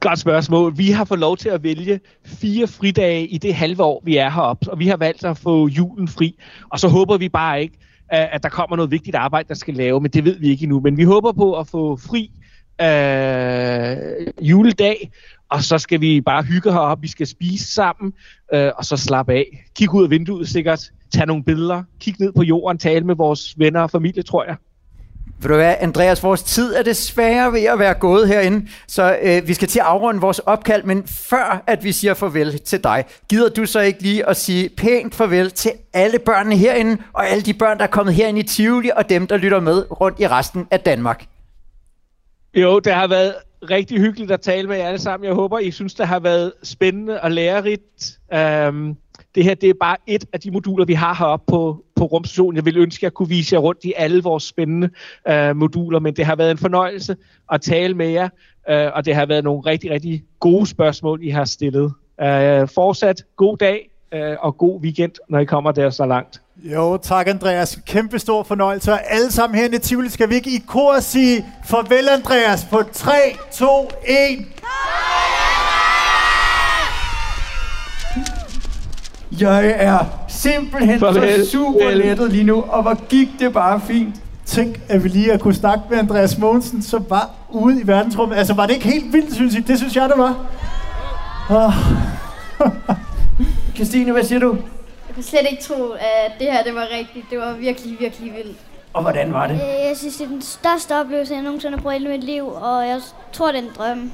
Godt 0.00 0.18
spørgsmål. 0.18 0.78
Vi 0.78 0.90
har 0.90 1.04
fået 1.04 1.20
lov 1.20 1.36
til 1.36 1.48
at 1.48 1.62
vælge 1.62 2.00
fire 2.24 2.66
fridage 2.66 3.26
i 3.26 3.38
det 3.38 3.54
halve 3.54 3.82
år, 3.82 4.02
vi 4.04 4.16
er 4.16 4.30
heroppe, 4.30 4.70
og 4.70 4.78
vi 4.78 4.86
har 4.86 4.96
valgt 4.96 5.24
at 5.24 5.38
få 5.38 5.68
julen 5.68 6.08
fri. 6.08 6.38
Og 6.70 6.80
så 6.80 6.88
håber 6.88 7.16
vi 7.18 7.28
bare 7.28 7.62
ikke, 7.62 7.78
at 8.10 8.42
der 8.42 8.48
kommer 8.48 8.76
noget 8.76 8.90
vigtigt 8.90 9.16
arbejde, 9.16 9.48
der 9.48 9.54
skal 9.54 9.74
lave, 9.74 10.00
men 10.00 10.10
det 10.10 10.24
ved 10.24 10.38
vi 10.38 10.48
ikke 10.48 10.62
endnu. 10.62 10.80
Men 10.80 10.96
vi 10.96 11.04
håber 11.04 11.32
på 11.32 11.58
at 11.58 11.68
få 11.68 11.96
fri 11.96 12.30
øh, 12.82 14.46
juledag, 14.48 15.10
og 15.48 15.62
så 15.62 15.78
skal 15.78 16.00
vi 16.00 16.20
bare 16.20 16.42
hygge 16.42 16.72
heroppe. 16.72 17.02
Vi 17.02 17.08
skal 17.08 17.26
spise 17.26 17.74
sammen, 17.74 18.12
øh, 18.54 18.70
og 18.76 18.84
så 18.84 18.96
slappe 18.96 19.32
af. 19.32 19.64
Kig 19.76 19.94
ud 19.94 20.04
af 20.04 20.10
vinduet 20.10 20.48
sikkert, 20.48 20.90
tage 21.12 21.26
nogle 21.26 21.44
billeder, 21.44 21.82
kig 22.00 22.14
ned 22.20 22.32
på 22.32 22.42
jorden, 22.42 22.78
tale 22.78 23.04
med 23.04 23.14
vores 23.14 23.58
venner 23.58 23.80
og 23.80 23.90
familie, 23.90 24.22
tror 24.22 24.44
jeg. 24.44 24.56
Ved 25.38 25.48
du 25.48 25.54
hvad, 25.54 25.74
Andreas, 25.80 26.22
vores 26.22 26.42
tid 26.42 26.74
er 26.74 26.82
desværre 26.82 27.52
ved 27.52 27.64
at 27.64 27.78
være 27.78 27.94
gået 27.94 28.28
herinde, 28.28 28.68
så 28.88 29.18
øh, 29.22 29.48
vi 29.48 29.54
skal 29.54 29.68
til 29.68 29.78
at 29.78 29.84
afrunde 29.86 30.20
vores 30.20 30.38
opkald, 30.38 30.84
men 30.84 31.06
før 31.06 31.64
at 31.66 31.84
vi 31.84 31.92
siger 31.92 32.14
farvel 32.14 32.58
til 32.58 32.84
dig, 32.84 33.04
gider 33.28 33.48
du 33.48 33.66
så 33.66 33.80
ikke 33.80 34.02
lige 34.02 34.28
at 34.28 34.36
sige 34.36 34.68
pænt 34.68 35.14
farvel 35.14 35.50
til 35.50 35.72
alle 35.92 36.18
børnene 36.18 36.56
herinde, 36.56 37.02
og 37.12 37.28
alle 37.28 37.42
de 37.42 37.54
børn, 37.54 37.78
der 37.78 37.84
er 37.84 37.88
kommet 37.88 38.14
herind 38.14 38.38
i 38.38 38.42
Tivoli, 38.42 38.90
og 38.96 39.08
dem, 39.08 39.26
der 39.26 39.36
lytter 39.36 39.60
med 39.60 40.00
rundt 40.00 40.20
i 40.20 40.28
resten 40.28 40.66
af 40.70 40.80
Danmark? 40.80 41.26
Jo, 42.54 42.78
det 42.78 42.94
har 42.94 43.06
været 43.06 43.34
rigtig 43.70 43.98
hyggeligt 43.98 44.30
at 44.30 44.40
tale 44.40 44.68
med 44.68 44.76
jer 44.76 44.86
alle 44.86 44.98
sammen. 44.98 45.26
Jeg 45.26 45.34
håber, 45.34 45.58
I 45.58 45.70
synes, 45.70 45.94
det 45.94 46.06
har 46.06 46.20
været 46.20 46.52
spændende 46.62 47.20
og 47.20 47.30
lærerigt. 47.30 48.18
Øhm, 48.34 48.96
det 49.34 49.44
her 49.44 49.54
det 49.54 49.68
er 49.68 49.74
bare 49.80 49.96
et 50.06 50.24
af 50.32 50.40
de 50.40 50.50
moduler, 50.50 50.84
vi 50.84 50.94
har 50.94 51.14
heroppe 51.14 51.44
på, 51.48 51.84
på 51.96 52.04
rumstationen. 52.04 52.56
Jeg 52.56 52.64
vil 52.64 52.76
ønske, 52.76 53.00
at 53.00 53.02
jeg 53.02 53.12
kunne 53.12 53.28
vise 53.28 53.54
jer 53.54 53.60
rundt 53.60 53.84
i 53.84 53.92
alle 53.96 54.22
vores 54.22 54.44
spændende 54.44 54.90
øh, 55.28 55.56
moduler, 55.56 56.00
men 56.00 56.16
det 56.16 56.26
har 56.26 56.36
været 56.36 56.50
en 56.50 56.58
fornøjelse 56.58 57.16
at 57.52 57.60
tale 57.60 57.94
med 57.94 58.08
jer, 58.08 58.28
øh, 58.70 58.90
og 58.94 59.04
det 59.04 59.14
har 59.14 59.26
været 59.26 59.44
nogle 59.44 59.60
rigtig, 59.60 59.90
rigtig 59.90 60.24
gode 60.40 60.66
spørgsmål, 60.66 61.20
I 61.22 61.30
har 61.30 61.44
stillet. 61.44 61.92
Øh, 62.20 62.68
fortsat 62.68 63.24
god 63.36 63.56
dag 63.56 63.90
øh, 64.14 64.36
og 64.40 64.56
god 64.56 64.80
weekend, 64.80 65.12
når 65.28 65.38
I 65.38 65.44
kommer 65.44 65.72
der 65.72 65.90
så 65.90 66.06
langt. 66.06 66.40
Jo, 66.56 66.98
tak 67.02 67.28
Andreas. 67.28 67.78
Kæmpe 67.86 68.18
stor 68.18 68.42
fornøjelse. 68.42 68.92
Og 68.92 69.12
alle 69.12 69.30
sammen 69.30 69.58
herinde 69.58 69.76
i 69.76 69.80
Tivoli 69.80 70.08
skal 70.08 70.28
vi 70.28 70.34
ikke 70.34 70.50
i 70.50 70.62
kor 70.68 71.00
sige 71.00 71.44
farvel 71.64 72.08
Andreas 72.08 72.64
på 72.70 72.82
3, 72.92 73.12
2, 73.52 73.90
1. 74.08 74.59
Jeg 79.40 79.70
er 79.76 79.98
simpelthen 80.28 81.00
Farvel. 81.00 81.44
så 81.44 81.50
super 81.50 81.90
lettet 81.90 82.32
lige 82.32 82.44
nu, 82.44 82.64
og 82.68 82.82
hvor 82.82 83.06
gik 83.08 83.28
det 83.38 83.52
bare 83.52 83.80
fint. 83.80 84.14
Tænk, 84.46 84.80
at 84.88 85.04
vi 85.04 85.08
lige 85.08 85.30
har 85.30 85.38
kunne 85.38 85.54
snakke 85.54 85.82
med 85.90 85.98
Andreas 85.98 86.38
Mogensen, 86.38 86.82
som 86.82 87.04
var 87.08 87.30
ude 87.50 87.80
i 87.80 87.86
verdensrummet. 87.86 88.36
Altså, 88.36 88.54
var 88.54 88.66
det 88.66 88.74
ikke 88.74 88.88
helt 88.88 89.12
vildt, 89.12 89.34
synes 89.34 89.54
I? 89.54 89.60
Det 89.60 89.78
synes 89.78 89.96
jeg, 89.96 90.08
det 90.08 90.18
var. 90.18 90.36
Oh. 91.50 91.72
Christine, 93.76 94.12
hvad 94.12 94.24
siger 94.24 94.38
du? 94.38 94.56
Jeg 95.08 95.14
kunne 95.14 95.24
slet 95.24 95.46
ikke 95.50 95.62
tro, 95.62 95.90
at 95.90 96.32
det 96.38 96.46
her 96.52 96.62
det 96.62 96.74
var 96.74 96.86
rigtigt. 96.98 97.26
Det 97.30 97.38
var 97.38 97.52
virkelig, 97.52 97.96
virkelig 98.00 98.32
vildt. 98.34 98.58
Og 98.92 99.02
hvordan 99.02 99.32
var 99.32 99.46
det? 99.46 99.54
Øh, 99.54 99.60
Jeg 99.88 99.96
synes, 99.96 100.16
det 100.16 100.24
er 100.24 100.28
den 100.28 100.42
største 100.42 101.00
oplevelse, 101.00 101.34
jeg 101.34 101.42
nogensinde 101.42 101.76
har 101.76 101.82
prøvet 101.82 102.00
i 102.02 102.06
mit 102.08 102.24
liv, 102.24 102.46
og 102.48 102.88
jeg 102.88 103.00
tror, 103.32 103.46
det 103.52 103.58
er 103.58 103.62
en 103.62 103.68
drøm. 103.78 104.10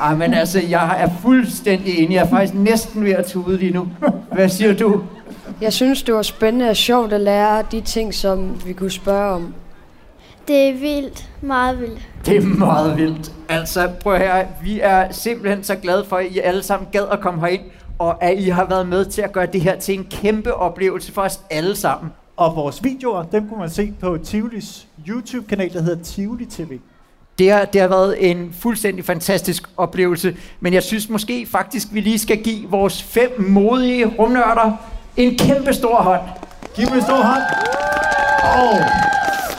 Ej, 0.00 0.14
men 0.14 0.34
altså, 0.34 0.60
jeg 0.60 1.02
er 1.02 1.08
fuldstændig 1.22 1.98
enig. 1.98 2.14
Jeg 2.14 2.24
er 2.24 2.28
faktisk 2.28 2.54
næsten 2.54 3.04
ved 3.04 3.12
at 3.12 3.26
tude 3.26 3.56
lige 3.56 3.72
nu. 3.72 3.88
Hvad 4.32 4.48
siger 4.48 4.74
du? 4.74 5.02
Jeg 5.60 5.72
synes, 5.72 6.02
det 6.02 6.14
var 6.14 6.22
spændende 6.22 6.70
og 6.70 6.76
sjovt 6.76 7.12
at 7.12 7.20
lære 7.20 7.64
de 7.72 7.80
ting, 7.80 8.14
som 8.14 8.66
vi 8.66 8.72
kunne 8.72 8.90
spørge 8.90 9.34
om. 9.34 9.54
Det 10.48 10.68
er 10.68 10.72
vildt. 10.72 11.30
Meget 11.40 11.80
vildt. 11.80 12.08
Det 12.26 12.36
er 12.36 12.42
meget 12.42 12.96
vildt. 12.96 13.32
Altså, 13.48 13.90
prøv 14.00 14.18
her. 14.18 14.46
Vi 14.62 14.80
er 14.80 15.10
simpelthen 15.10 15.64
så 15.64 15.76
glade 15.76 16.04
for, 16.04 16.16
at 16.16 16.26
I 16.30 16.38
alle 16.38 16.62
sammen 16.62 16.88
gad 16.92 17.04
at 17.12 17.20
komme 17.20 17.40
herind, 17.40 17.62
og 17.98 18.24
at 18.24 18.38
I 18.38 18.48
har 18.48 18.64
været 18.64 18.88
med 18.88 19.04
til 19.04 19.22
at 19.22 19.32
gøre 19.32 19.46
det 19.46 19.60
her 19.60 19.78
til 19.78 19.98
en 19.98 20.04
kæmpe 20.10 20.54
oplevelse 20.54 21.12
for 21.12 21.22
os 21.22 21.40
alle 21.50 21.76
sammen. 21.76 22.12
Og 22.36 22.56
vores 22.56 22.84
videoer, 22.84 23.22
dem 23.22 23.48
kunne 23.48 23.60
man 23.60 23.70
se 23.70 23.92
på 24.00 24.18
Tivolis 24.24 24.88
YouTube-kanal, 25.08 25.72
der 25.72 25.82
hedder 25.82 26.02
Tivoli 26.02 26.46
TV. 26.46 26.78
Det 27.38 27.52
har, 27.52 27.64
det 27.64 27.80
har 27.80 27.88
været 27.88 28.30
en 28.30 28.54
fuldstændig 28.60 29.04
fantastisk 29.04 29.62
oplevelse, 29.76 30.36
men 30.60 30.74
jeg 30.74 30.82
synes 30.82 31.08
måske 31.08 31.46
faktisk, 31.50 31.88
vi 31.90 32.00
lige 32.00 32.18
skal 32.18 32.42
give 32.42 32.70
vores 32.70 33.02
fem 33.02 33.40
modige 33.48 34.06
rumnørder 34.18 34.72
en 35.16 35.38
kæmpe 35.38 35.74
stor 35.74 35.96
hånd. 35.96 36.20
Giv 36.76 36.88
mig 36.88 36.96
en 36.96 37.02
stor 37.02 37.16
hånd. 37.16 37.42
Og 38.42 38.78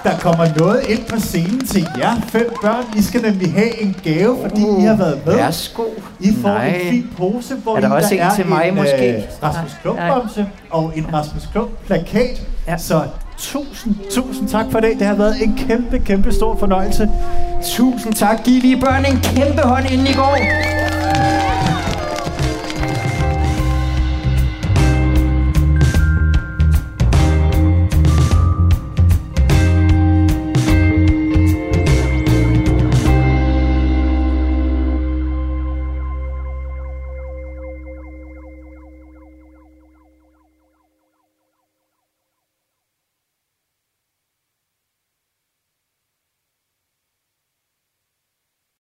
der 0.03 0.19
kommer 0.19 0.45
noget 0.57 0.89
ind 0.89 1.05
på 1.05 1.19
scenen 1.19 1.67
til 1.67 1.87
jer 1.97 2.21
fem 2.27 2.49
børn. 2.61 2.85
I 2.97 3.01
skal 3.01 3.21
nemlig 3.21 3.53
have 3.53 3.81
en 3.81 3.95
gave, 4.03 4.37
fordi 4.41 4.61
I 4.61 4.81
har 4.81 4.95
været 4.97 5.21
med. 5.25 5.35
Værsgo. 5.35 5.83
I 6.19 6.29
får 6.41 6.49
Nej. 6.49 6.67
en 6.67 6.89
fin 6.91 7.09
pose, 7.17 7.55
hvor 7.55 7.75
Er 7.75 7.79
der 7.81 7.87
i 7.87 7.91
også 7.91 8.09
der 8.09 8.15
en 8.15 8.21
er 8.21 8.35
til 8.35 8.45
mig 8.47 8.67
en, 8.67 8.75
måske? 8.75 9.13
Øh, 9.17 9.23
Rasmus 9.43 9.71
Klump 9.81 9.99
bamse 9.99 10.49
og 10.69 10.93
en 10.95 11.13
Rasmus 11.13 11.43
Klump 11.51 11.69
plakat. 11.85 12.41
Ja. 12.67 12.71
Ja. 12.71 12.77
Så 12.77 13.03
tusind, 13.37 13.95
tusind 14.11 14.49
tak 14.49 14.65
for 14.71 14.79
det. 14.79 14.99
Det 14.99 15.07
har 15.07 15.15
været 15.15 15.43
en 15.43 15.57
kæmpe, 15.67 15.99
kæmpe 15.99 16.31
stor 16.31 16.57
fornøjelse. 16.57 17.09
Tusind 17.65 18.13
tak. 18.13 18.43
Giv 18.43 18.61
lige 18.61 18.79
børn 18.79 19.05
en 19.05 19.19
kæmpe 19.23 19.61
hånd, 19.61 19.91
inden 19.91 20.07
I 20.07 20.13
går. 20.13 20.37